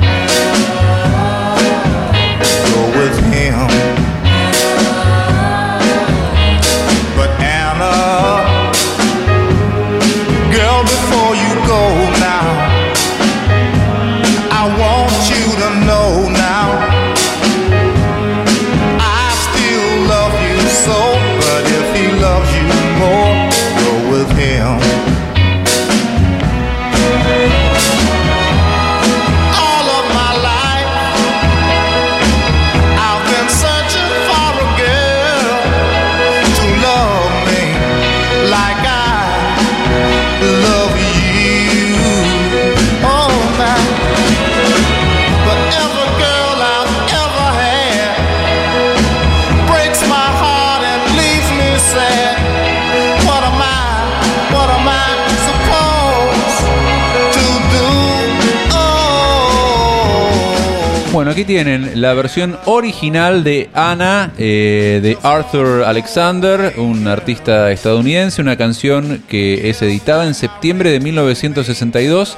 [61.45, 69.23] Tienen la versión original de Anna eh, de Arthur Alexander, un artista estadounidense, una canción
[69.27, 72.35] que es editada en septiembre de 1962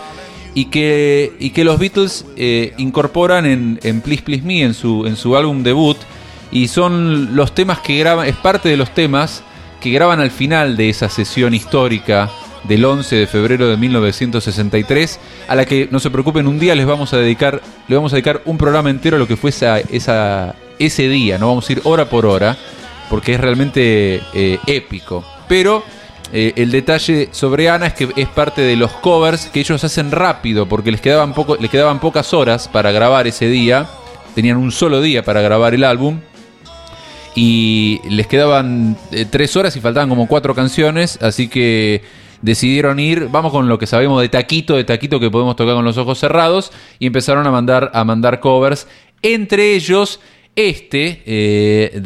[0.54, 5.06] y que, y que los Beatles eh, incorporan en, en Please Please Me, en su,
[5.06, 5.98] en su álbum debut,
[6.52, 9.41] y son los temas que graban, es parte de los temas
[9.80, 12.30] que graban al final de esa sesión histórica
[12.68, 16.86] del 11 de febrero de 1963, a la que no se preocupen, un día les
[16.86, 19.80] vamos a dedicar, le vamos a dedicar un programa entero a lo que fue esa,
[20.80, 22.58] ese día, no vamos a ir hora por hora,
[23.10, 25.24] porque es realmente eh, épico.
[25.48, 25.84] Pero
[26.34, 30.12] eh, el detalle sobre Ana es que es parte de los covers que ellos hacen
[30.12, 33.88] rápido, porque les quedaban, poco, les quedaban pocas horas para grabar ese día,
[34.36, 36.20] tenían un solo día para grabar el álbum.
[37.40, 42.02] Y les quedaban eh, tres horas y faltaban como cuatro canciones, así que
[42.48, 45.83] decidieron ir, vamos con lo que sabemos de taquito, de taquito que podemos tocar con
[45.83, 48.87] los ojos cerrados, y empezaron a mandar, a mandar covers,
[49.21, 50.21] entre ellos
[50.56, 52.00] este eh,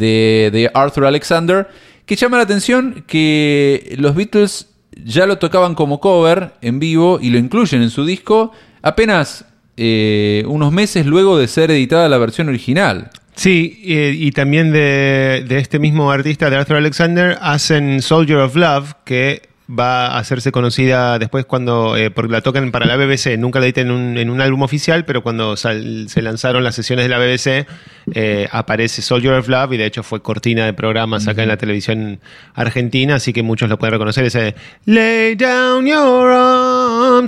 [0.51, 1.67] de, Arthur Alexander,
[2.07, 4.67] que llama la atención que los Beatles
[5.05, 9.45] ya lo tocaban como cover en vivo y lo incluyen en su disco apenas
[9.77, 13.11] eh, unos meses luego de ser editada la versión original.
[13.35, 18.93] Sí, y también de, de este mismo artista, de Arthur Alexander, hacen Soldier of Love,
[19.05, 23.59] que va a hacerse conocida después cuando, eh, porque la tocan para la BBC, nunca
[23.59, 27.05] la editen en un, en un álbum oficial, pero cuando sal- se lanzaron las sesiones
[27.05, 27.65] de la BBC,
[28.13, 31.57] eh, aparece Soldier of Love y de hecho fue cortina de programas acá en la
[31.57, 32.19] televisión
[32.53, 34.55] argentina, así que muchos lo pueden reconocer, ese
[34.85, 36.31] Lay down your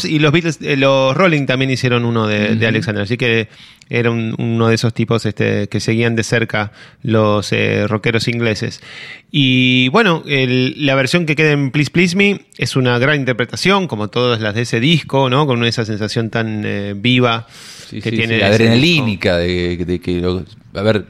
[0.05, 3.47] Y los Beatles, eh, los Rolling también hicieron uno de, de Alexander, así que
[3.89, 6.71] era un- uno de esos tipos este, que seguían de cerca
[7.01, 8.81] los eh, rockeros ingleses.
[9.31, 13.87] Y bueno, el- la versión que queda en Please Please Me es una gran interpretación,
[13.87, 15.45] como todas las de ese disco, ¿no?
[15.45, 17.47] Con esa sensación tan eh, viva
[17.89, 20.43] Sí, que sí, tiene sí, ese adrenalínica de, de que lo-
[20.75, 21.05] a ver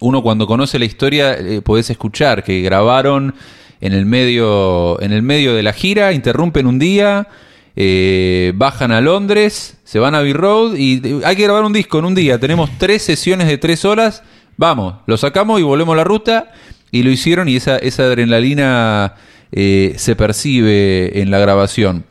[0.00, 3.34] uno cuando conoce la historia eh, podés escuchar que grabaron
[3.80, 7.28] en el medio en el medio de la gira interrumpen un día
[7.76, 11.72] eh, bajan a Londres se van a Abbey Road y eh, hay que grabar un
[11.72, 14.22] disco en un día tenemos tres sesiones de tres horas
[14.56, 16.52] vamos lo sacamos y volvemos a la ruta
[16.90, 19.14] y lo hicieron y esa esa adrenalina
[19.52, 22.04] eh, se percibe en la grabación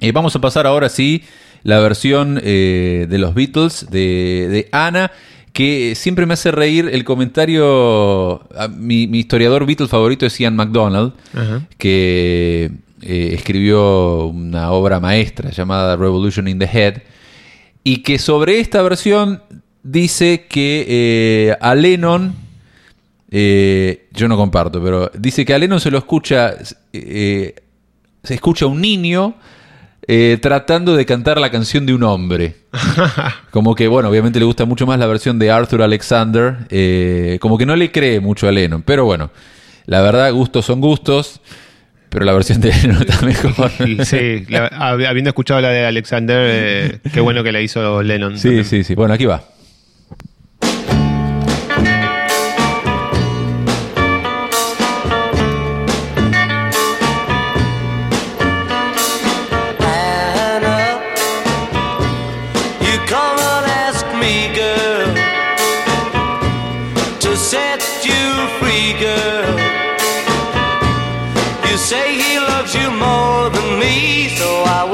[0.00, 1.22] eh, vamos a pasar ahora sí
[1.64, 5.10] la versión de los Beatles de, de Ana,
[5.52, 8.42] que siempre me hace reír el comentario.
[8.76, 11.66] mi, mi historiador Beatles favorito es Ian MacDonald, Ajá.
[11.76, 12.70] que
[13.02, 17.02] eh, escribió una obra maestra llamada Revolution in the Head,
[17.84, 19.42] y que sobre esta versión
[19.82, 22.34] dice que eh, a Lennon
[23.30, 26.54] eh, yo no comparto, pero dice que a Lennon se lo escucha,
[26.92, 27.54] se
[28.22, 29.36] escucha un niño
[30.10, 32.56] eh, tratando de cantar la canción de un hombre.
[33.50, 37.58] Como que, bueno, obviamente le gusta mucho más la versión de Arthur Alexander, eh, como
[37.58, 39.30] que no le cree mucho a Lennon, pero bueno,
[39.84, 41.42] la verdad, gustos son gustos,
[42.08, 43.70] pero la versión de Lennon está mejor.
[44.04, 48.36] Sí, la- habiendo escuchado la de Alexander, eh, qué bueno que la hizo Lennon.
[48.38, 48.64] sí, también.
[48.64, 48.94] sí, sí.
[48.94, 49.42] Bueno, aquí va.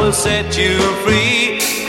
[0.04, 1.83] Will set you free.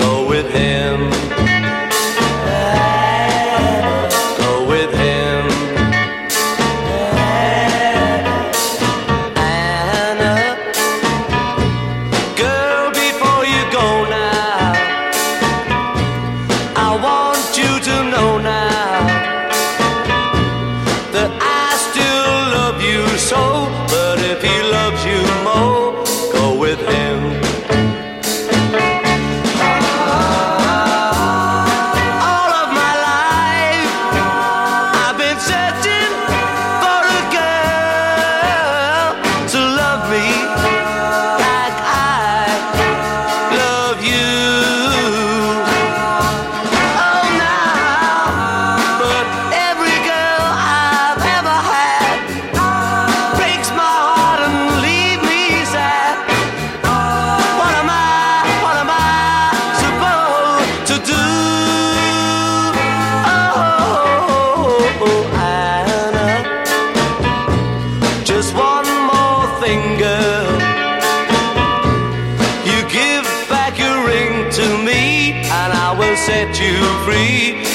[76.26, 76.74] Set you
[77.06, 77.75] free.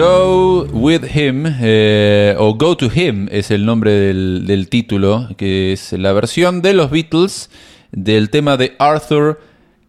[0.00, 5.74] Go With Him, eh, o Go to Him es el nombre del, del título, que
[5.74, 7.50] es la versión de los Beatles
[7.92, 9.42] del tema de Arthur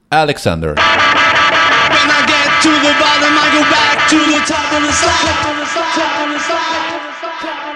[0.10, 0.76] Alexander.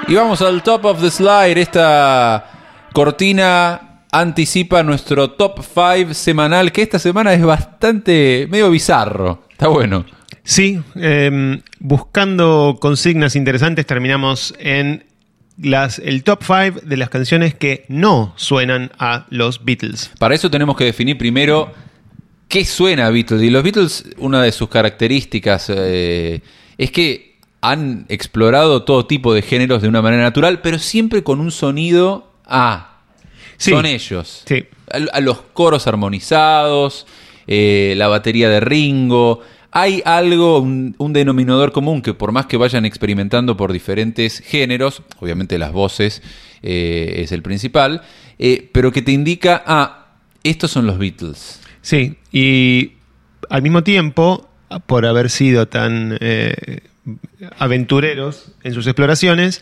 [0.10, 1.62] Y vamos al Top of the Slide.
[1.62, 2.50] Esta
[2.92, 9.44] cortina anticipa nuestro Top 5 semanal, que esta semana es bastante medio bizarro.
[9.50, 10.04] Está bueno.
[10.44, 15.06] Sí, eh, buscando consignas interesantes, terminamos en
[15.62, 20.10] las, el top 5 de las canciones que no suenan a los Beatles.
[20.18, 21.72] Para eso tenemos que definir primero
[22.48, 23.44] qué suena a Beatles.
[23.44, 26.42] Y los Beatles, una de sus características eh,
[26.80, 31.40] es que han explorado todo tipo de géneros de una manera natural, pero siempre con
[31.40, 33.02] un sonido A.
[33.58, 33.72] Sí.
[33.72, 34.44] Son ellos.
[34.48, 34.66] Sí.
[34.92, 37.06] A, a los coros armonizados,
[37.46, 39.42] eh, la batería de Ringo.
[39.78, 45.60] Hay algo, un, denominador común que por más que vayan experimentando por diferentes géneros, obviamente
[45.60, 46.22] las voces
[46.64, 48.02] eh, es el principal,
[48.40, 50.16] eh, pero que te indica, ah,
[50.46, 51.60] estos son los Beatles.
[51.82, 52.94] Sí, y
[53.50, 54.48] al mismo tiempo,
[54.86, 56.80] por haber sido tan eh,
[57.60, 59.62] aventureros en sus exploraciones,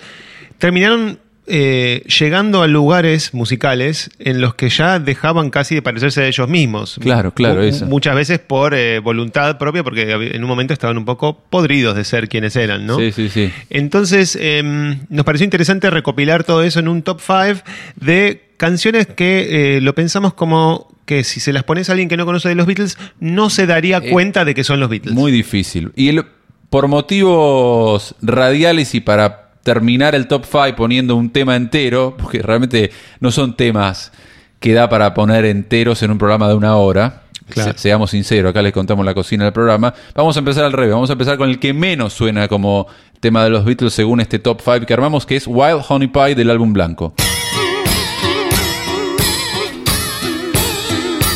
[0.60, 6.28] terminaron eh, llegando a lugares musicales en los que ya dejaban casi de parecerse a
[6.28, 6.98] ellos mismos.
[7.02, 7.86] Claro, claro, eso.
[7.86, 12.04] Muchas veces por eh, voluntad propia, porque en un momento estaban un poco podridos de
[12.06, 12.98] ser quienes eran, ¿no?
[12.98, 13.52] Sí, sí, sí.
[13.70, 17.62] Entonces, em, nos pareció interesante recopilar todo eso en un top 5
[17.98, 22.16] de canciones que eh, lo pensamos como que si se las pones a alguien que
[22.16, 25.14] no conoce de los Beatles, no se daría cuenta de que son los Beatles.
[25.14, 25.92] Muy difícil.
[25.98, 26.24] Y el-
[26.70, 32.92] por motivos radiales y para terminar el top 5 poniendo un tema entero, porque realmente
[33.20, 34.12] no son temas
[34.60, 37.22] que da para poner enteros en un programa de una hora.
[37.50, 37.74] Claro.
[37.74, 39.94] Se- seamos sinceros, acá les contamos la cocina del programa.
[40.16, 42.88] Vamos a empezar al revés, vamos a empezar con el que menos suena como
[43.20, 46.36] tema de los Beatles según este top 5 que armamos, que es Wild Honey Pie
[46.36, 47.14] del álbum blanco.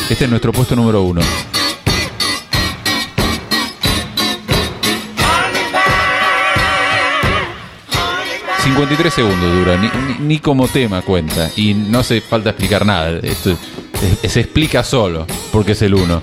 [0.08, 1.20] Este es nuestro puesto número uno.
[8.78, 11.50] ...53 segundos dura, ni, ni- ni como tema cuenta...
[11.56, 13.18] ...y no hace falta explicar nada...
[13.22, 13.56] Esto
[14.22, 15.26] es- se explica solo...
[15.50, 16.22] ...porque es el uno.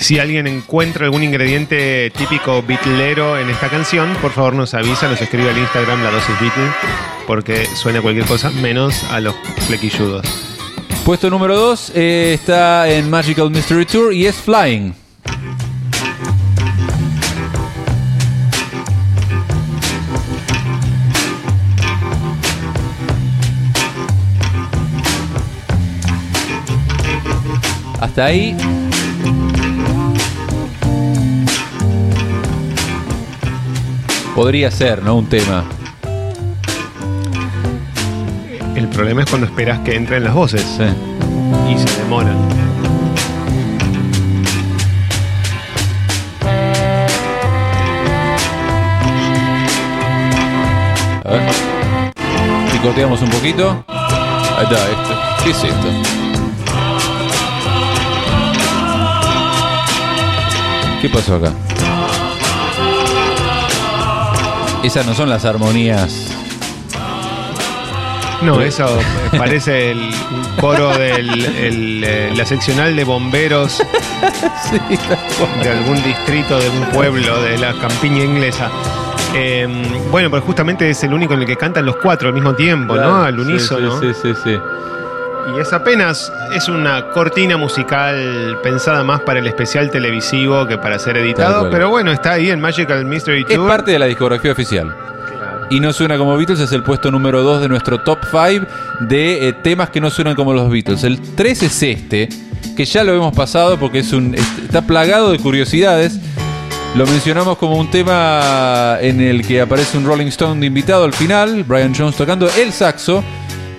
[0.00, 5.20] Si alguien encuentra algún ingrediente típico beatlero en esta canción, por favor nos avisa, nos
[5.20, 6.70] escribe al Instagram la dosis Beatle,
[7.26, 9.34] porque suena cualquier cosa menos a los
[9.66, 10.24] flequilludos.
[11.04, 14.94] Puesto número 2 está en Magical Mystery Tour y es Flying.
[28.00, 28.56] Hasta ahí.
[34.34, 35.16] Podría ser, ¿no?
[35.16, 35.64] Un tema.
[38.76, 40.84] El problema es cuando esperas que entren las voces Sí.
[41.72, 42.36] y se demoran.
[51.24, 51.42] A ver.
[52.72, 53.84] Picoteamos un poquito.
[53.88, 55.44] Ahí está, esto.
[55.44, 56.27] ¿Qué es esto?
[61.00, 61.52] ¿Qué pasó acá?
[64.82, 66.34] Esas no son las armonías.
[68.42, 68.86] No, eso
[69.38, 70.10] parece el
[70.60, 73.78] coro de la seccional de bomberos
[75.62, 78.70] de algún distrito de un pueblo de la campiña inglesa.
[79.34, 79.66] Eh,
[80.10, 82.96] bueno, pero justamente es el único en el que cantan los cuatro al mismo tiempo,
[82.96, 83.22] ¿no?
[83.22, 84.00] Al unísono.
[84.00, 84.58] Sí, sí, sí, sí.
[85.56, 90.98] Y es apenas, es una cortina musical pensada más para el especial televisivo que para
[90.98, 93.66] ser editado, pero bueno, está ahí en Magical Mystery Es Tour.
[93.68, 94.94] parte de la discografía oficial.
[95.70, 98.66] Y no suena como Beatles, es el puesto número 2 de nuestro top 5
[99.00, 101.04] de eh, temas que no suenan como los Beatles.
[101.04, 102.28] El 3 es este,
[102.76, 106.18] que ya lo hemos pasado porque es un est- está plagado de curiosidades.
[106.94, 111.12] Lo mencionamos como un tema en el que aparece un Rolling Stone de invitado al
[111.12, 113.22] final, Brian Jones tocando el saxo.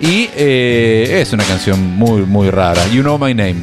[0.02, 2.88] Y eh, es una canción muy, muy rara.
[2.88, 3.58] You Know My Name.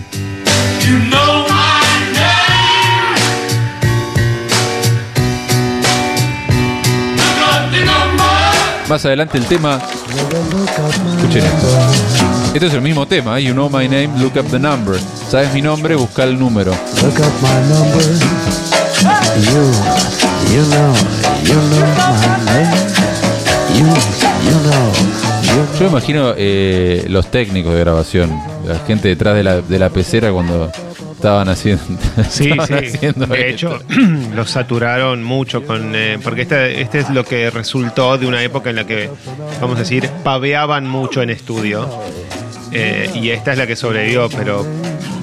[8.88, 9.80] Más adelante el tema.
[11.16, 11.66] Escuchen esto.
[12.54, 13.44] Esto es el mismo tema, ¿eh?
[13.44, 14.98] You know my name, look up the number.
[15.28, 16.70] Sabes mi nombre, busca el número.
[17.02, 18.02] Look up my number.
[19.40, 19.72] You,
[20.54, 20.94] you know,
[21.42, 22.70] you know my name.
[23.74, 23.86] You,
[24.44, 25.25] you know, you
[25.78, 28.30] Yo me imagino eh, los técnicos de grabación,
[28.66, 30.70] la gente detrás de la, de la pecera cuando
[31.14, 31.82] estaban haciendo.
[32.28, 32.74] Sí, estaban sí.
[32.96, 33.76] haciendo De esto.
[33.76, 33.82] hecho,
[34.34, 35.92] lo saturaron mucho con.
[35.94, 39.08] eh, porque este, este es lo que resultó de una época en la que,
[39.60, 41.88] vamos a decir, paveaban mucho en estudio.
[42.72, 44.66] Eh, y esta es la que sobrevivió, pero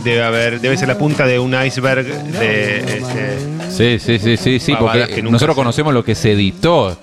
[0.03, 2.77] debe haber, debe ser la punta de un iceberg de.
[2.77, 3.37] este,
[3.69, 6.95] Sí, sí, sí, sí, sí, porque nosotros se- conocemos lo que se editó,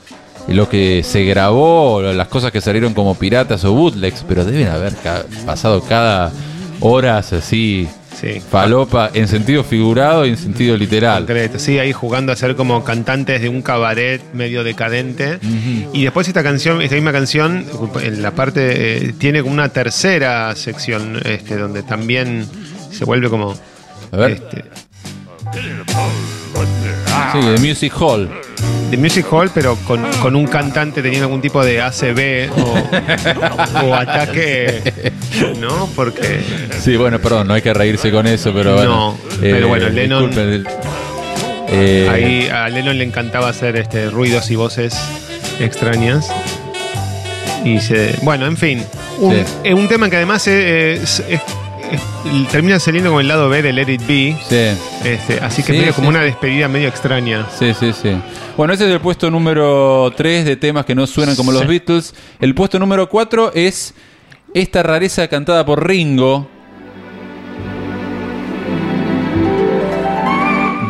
[0.51, 4.95] lo que se grabó, las cosas que salieron como piratas o bootlegs, pero deben haber
[4.97, 6.33] ca- pasado cada
[6.81, 7.89] horas así
[8.21, 8.41] sí.
[8.41, 11.25] Falopa en sentido figurado y en sentido literal.
[11.25, 15.39] Concreto, sí, ahí jugando a ser como cantantes de un cabaret medio decadente.
[15.93, 17.65] Y después esta canción, esta misma canción,
[18.03, 22.47] en la parte, eh, tiene como una tercera sección, este, donde también
[22.91, 23.55] se vuelve como.
[24.13, 24.31] A ver.
[24.33, 24.65] este,
[27.33, 28.29] Sí, de Music Hall.
[28.91, 33.95] de Music Hall, pero con, con un cantante teniendo algún tipo de ACB o, o
[33.95, 34.83] ataque,
[35.61, 35.89] ¿no?
[35.95, 36.41] Porque
[36.81, 38.91] Sí, bueno, perdón, no hay que reírse con eso, pero bueno.
[38.91, 40.67] No, pero bueno, Lennon- disculpen.
[41.73, 44.97] Eh, ahí a Lennon le encantaba hacer este, ruidos y voces
[45.61, 46.29] extrañas.
[47.65, 48.17] Y se.
[48.23, 48.85] Bueno, en fin.
[49.19, 49.43] Un, Sí.
[49.65, 51.41] eh, un tema que además es- es- es-
[51.93, 54.37] es- termina saliendo con el lado B de Let It Be.
[54.49, 57.47] Sí, Este, así que Sí, medio sí, como una despedida medio extraña.
[57.59, 58.17] sí, sí, sí.
[58.57, 61.67] Bueno, ese es el puesto número 3 de temas que no suenan como los.
[61.67, 62.15] Beatles.
[62.41, 63.95] El puesto número 4 es
[64.55, 66.47] esta rareza cantada por Ringo.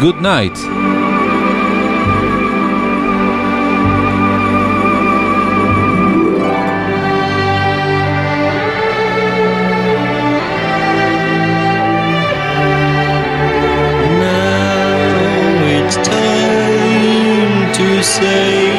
[0.01, 0.55] Good Night.
[18.21, 18.70] Say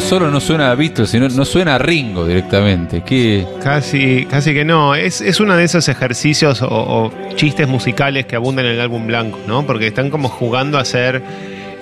[0.00, 3.02] No, solo no suena a Beatles, sino no suena a Ringo directamente.
[3.02, 3.46] ¿Qué?
[3.62, 4.94] Casi, casi que no.
[4.94, 9.06] Es, es uno de esos ejercicios o, o chistes musicales que abundan en el álbum
[9.06, 9.66] blanco, ¿no?
[9.66, 11.22] Porque están como jugando a ser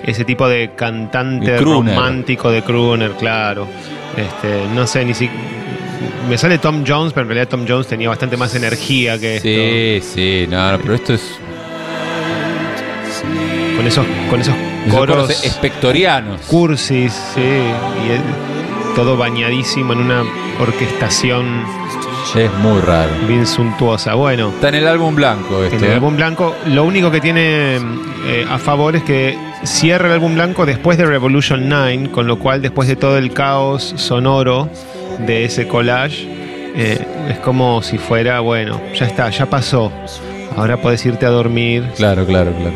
[0.05, 3.67] ese tipo de cantante De romántico de crooner, claro.
[4.17, 5.29] Este, no sé, ni si
[6.29, 9.47] me sale Tom Jones, pero en realidad Tom Jones tenía bastante más energía que esto.
[9.47, 11.21] Sí, sí, no, no, pero esto es
[13.77, 14.55] Con esos, con esos
[14.91, 16.41] coros espectorianos.
[16.47, 20.23] cursis, sí, y todo bañadísimo en una
[20.59, 21.63] orquestación
[22.35, 23.11] Es muy raro.
[23.27, 24.13] bien suntuosa.
[24.15, 25.77] Bueno, Está en el álbum blanco esto.
[25.77, 25.93] En el ¿eh?
[25.95, 27.77] álbum blanco, lo único que tiene
[28.25, 32.37] eh, a favor es que cierra el álbum blanco después de Revolution 9, con lo
[32.39, 34.69] cual después de todo el caos sonoro
[35.25, 36.27] de ese collage,
[36.75, 36.97] eh,
[37.29, 39.91] es como si fuera, bueno, ya está, ya pasó.
[40.55, 41.83] Ahora puedes irte a dormir.
[41.95, 42.75] Claro, claro, claro.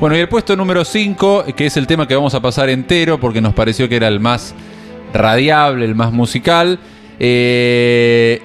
[0.00, 3.18] Bueno, y el puesto número 5, que es el tema que vamos a pasar entero
[3.18, 4.54] porque nos pareció que era el más
[5.12, 6.78] radiable, el más musical,
[7.18, 8.40] eh,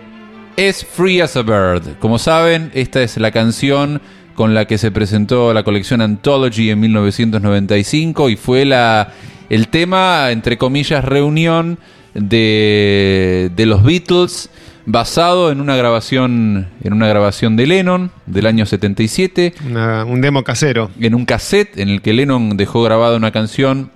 [0.58, 2.00] es Free as a Bird.
[2.00, 4.02] Como saben, esta es la canción
[4.34, 9.14] con la que se presentó la colección Anthology en 1995 y fue la,
[9.52, 11.78] el tema, entre comillas, reunión
[12.16, 14.50] de, de los Beatles
[14.86, 20.44] basado en una grabación en una grabación de Lennon del año 77 Una- un demo
[20.44, 20.92] casero.
[21.00, 23.92] en un cassette en el que Lennon dejó grabada una canción,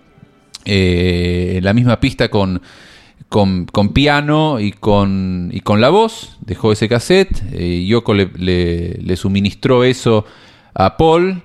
[0.66, 2.62] eh, la misma pista con,
[3.30, 6.38] con, con piano y con, y con la voz.
[6.42, 7.42] Dejó ese cassette.
[7.54, 10.26] eh, Yoko le, le- le suministró eso
[10.74, 11.42] a Paul.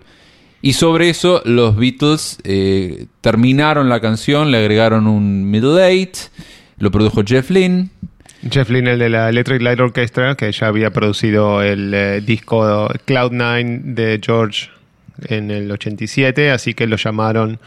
[0.64, 6.16] Y sobre eso los Beatles eh, terminaron la canción, le agregaron un middle eight,
[6.78, 7.88] lo produjo Jeff Lynne.
[8.50, 13.82] Jeff Lynne, de la Electric Light Orchestra, que ya había producido el eh, disco Cloud9
[13.94, 14.68] de George
[15.28, 17.60] en el 87, así que lo llamaron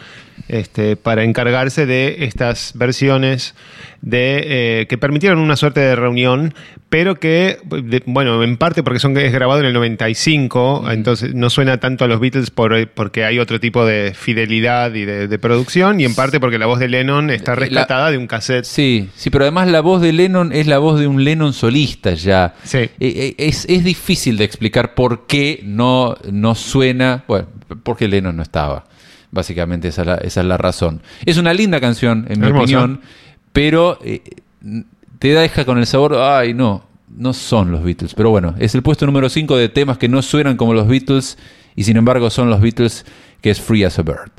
[0.47, 3.55] este, para encargarse de estas versiones
[4.01, 6.53] de eh, que permitieron una suerte de reunión,
[6.89, 11.49] pero que, de- bueno, en parte porque son es grabado en el 95, entonces no
[11.49, 15.39] suena tanto a los Beatles por, porque hay otro tipo de fidelidad y de, de
[15.39, 18.65] producción, y en parte porque la voz de Lennon está rescatada de un cassette.
[18.65, 22.13] Sí, sí, pero además la voz de Lennon es la voz de un Lennon solista
[22.13, 22.53] ya.
[22.63, 22.77] Sí.
[22.77, 27.23] Eh, eh, Es, es difícil de explicar por qué no, no suena.
[27.27, 27.47] Bueno,
[27.83, 28.85] porque Lennon no estaba.
[29.35, 31.01] Básicamente esa es, la, esa es la razón.
[31.25, 32.63] Es una linda canción, en mi Hermosa.
[32.63, 33.01] opinión,
[33.51, 34.21] pero eh,
[35.19, 38.13] te deja con el sabor, ay, no, no son los Beatles.
[38.15, 41.37] Pero bueno, es el puesto número 5 de temas que no suenan como los Beatles
[41.75, 43.05] y sin embargo son los Beatles,
[43.41, 44.31] que es Free as a Bird.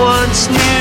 [0.00, 0.79] Once knew?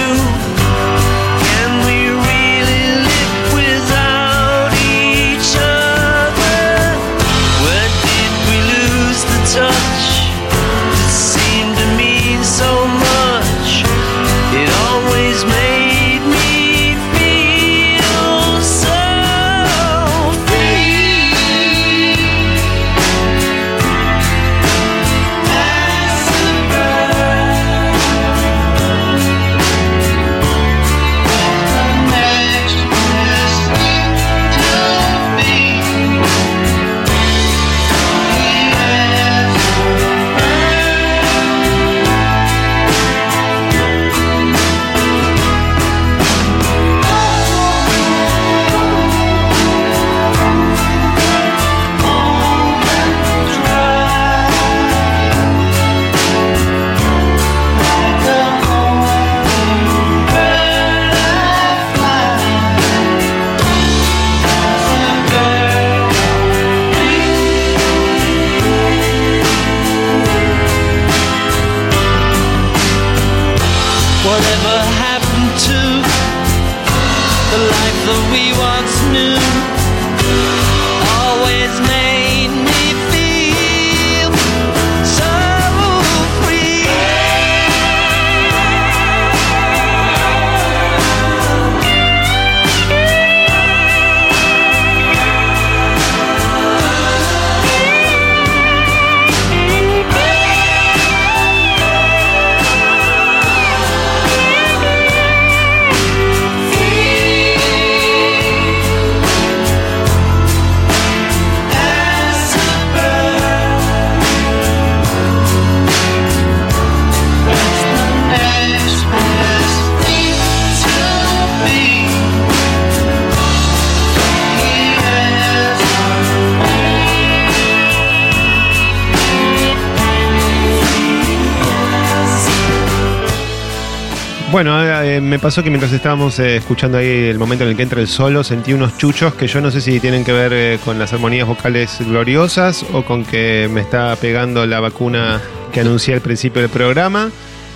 [134.61, 137.83] Bueno, eh, me pasó que mientras estábamos eh, escuchando ahí el momento en el que
[137.83, 140.79] entra el solo, sentí unos chuchos que yo no sé si tienen que ver eh,
[140.83, 145.39] con las armonías vocales gloriosas o con que me está pegando la vacuna
[145.71, 147.31] que anuncié al principio del programa.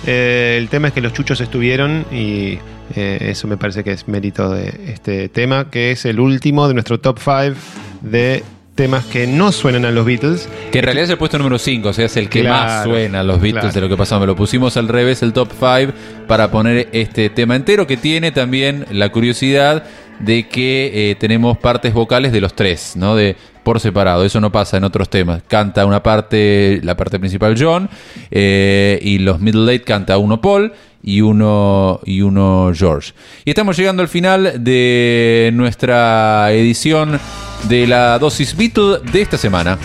[0.06, 2.58] Eh, el tema es que los chuchos estuvieron y
[2.94, 6.74] eh, eso me parece que es mérito de este tema, que es el último de
[6.74, 7.58] nuestro top 5
[8.02, 8.44] de
[8.74, 10.48] temas que no suenan a los Beatles.
[10.72, 12.84] Que en realidad es el puesto número 5, o sea, es el que Claro, más
[12.84, 13.74] suena a los Beatles claro.
[13.74, 14.22] de lo que pasamos.
[14.22, 15.92] Me lo pusimos al revés, el top 5,
[16.26, 19.84] para poner este tema entero, que tiene también la curiosidad
[20.20, 23.16] de que eh, tenemos partes vocales de los tres, ¿no?
[23.16, 25.42] De por separado, eso no pasa en otros temas.
[25.48, 27.88] Canta una parte, la parte principal John,
[28.30, 30.72] eh, y los Middle Eight canta uno Paul
[31.04, 33.12] y uno, y uno George.
[33.44, 37.20] Y estamos llegando al final de nuestra edición
[37.68, 39.78] de la dosis Beatle de esta semana.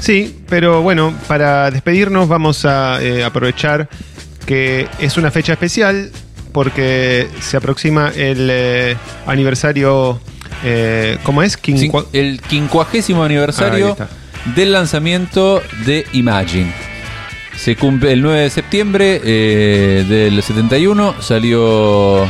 [0.00, 3.88] Sí, pero bueno, para despedirnos vamos a eh, aprovechar
[4.46, 6.10] que es una fecha especial
[6.52, 8.96] porque se aproxima el eh,
[9.26, 10.20] aniversario,
[10.64, 11.56] eh, ¿cómo es?
[11.56, 14.08] Quincua- el quincuagésimo Ah, aniversario está.
[14.54, 16.72] del lanzamiento de Imagine.
[17.56, 22.26] Se cumple el 9 de septiembre eh, del 71, salió,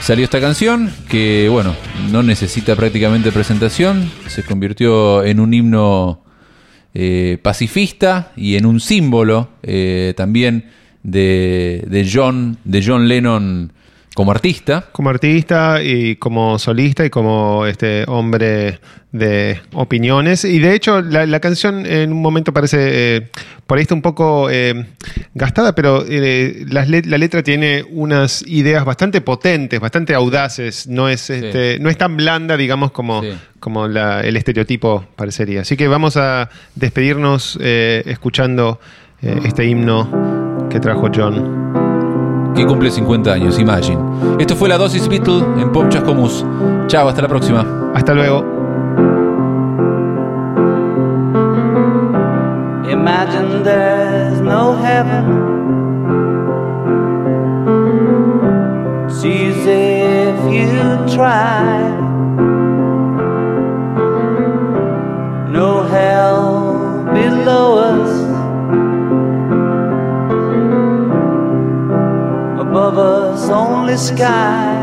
[0.00, 1.74] salió esta canción que, bueno,
[2.10, 6.22] no necesita prácticamente presentación, se convirtió en un himno
[6.94, 10.70] eh, pacifista y en un símbolo eh, también
[11.02, 13.72] de, de John, de John Lennon
[14.14, 14.84] como artista.
[14.92, 18.78] como artista y como solista y como este hombre
[19.10, 20.44] de opiniones.
[20.44, 23.28] Y de hecho, la, la canción en un momento parece, eh,
[23.66, 24.86] por ahí está un poco eh,
[25.34, 30.86] gastada, pero eh, let- la letra tiene unas ideas bastante potentes, bastante audaces.
[30.86, 33.32] No es, este, no es tan blanda, digamos, como, Sí.
[33.60, 35.60] como la- el estereotipo parecería.
[35.62, 38.80] Así que vamos a despedirnos eh, escuchando
[39.22, 41.91] eh, este himno que trajo John.
[42.54, 43.98] Que cumple 50 años, Imagine.
[44.38, 46.44] Esto fue la dosis Beatle en Pop Chascomús.
[46.86, 47.64] Chao, hasta la próxima.
[47.94, 48.44] Hasta luego.
[52.90, 55.52] Imagine there's no heaven.
[59.24, 62.01] Easy if you try.
[72.92, 74.76] Above us, only sky.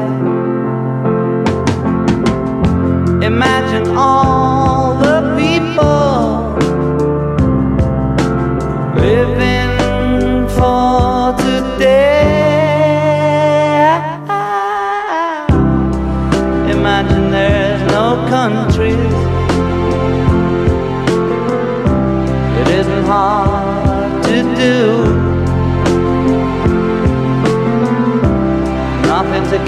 [3.22, 5.99] Imagine all the people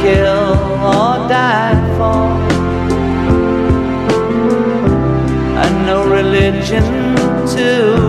[0.01, 0.49] kill
[0.91, 2.25] or die for.
[5.63, 6.83] And no religion
[7.55, 8.00] to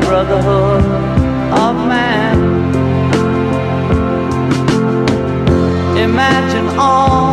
[0.00, 0.84] brotherhood
[1.64, 2.38] of man.
[5.98, 7.27] Imagine all.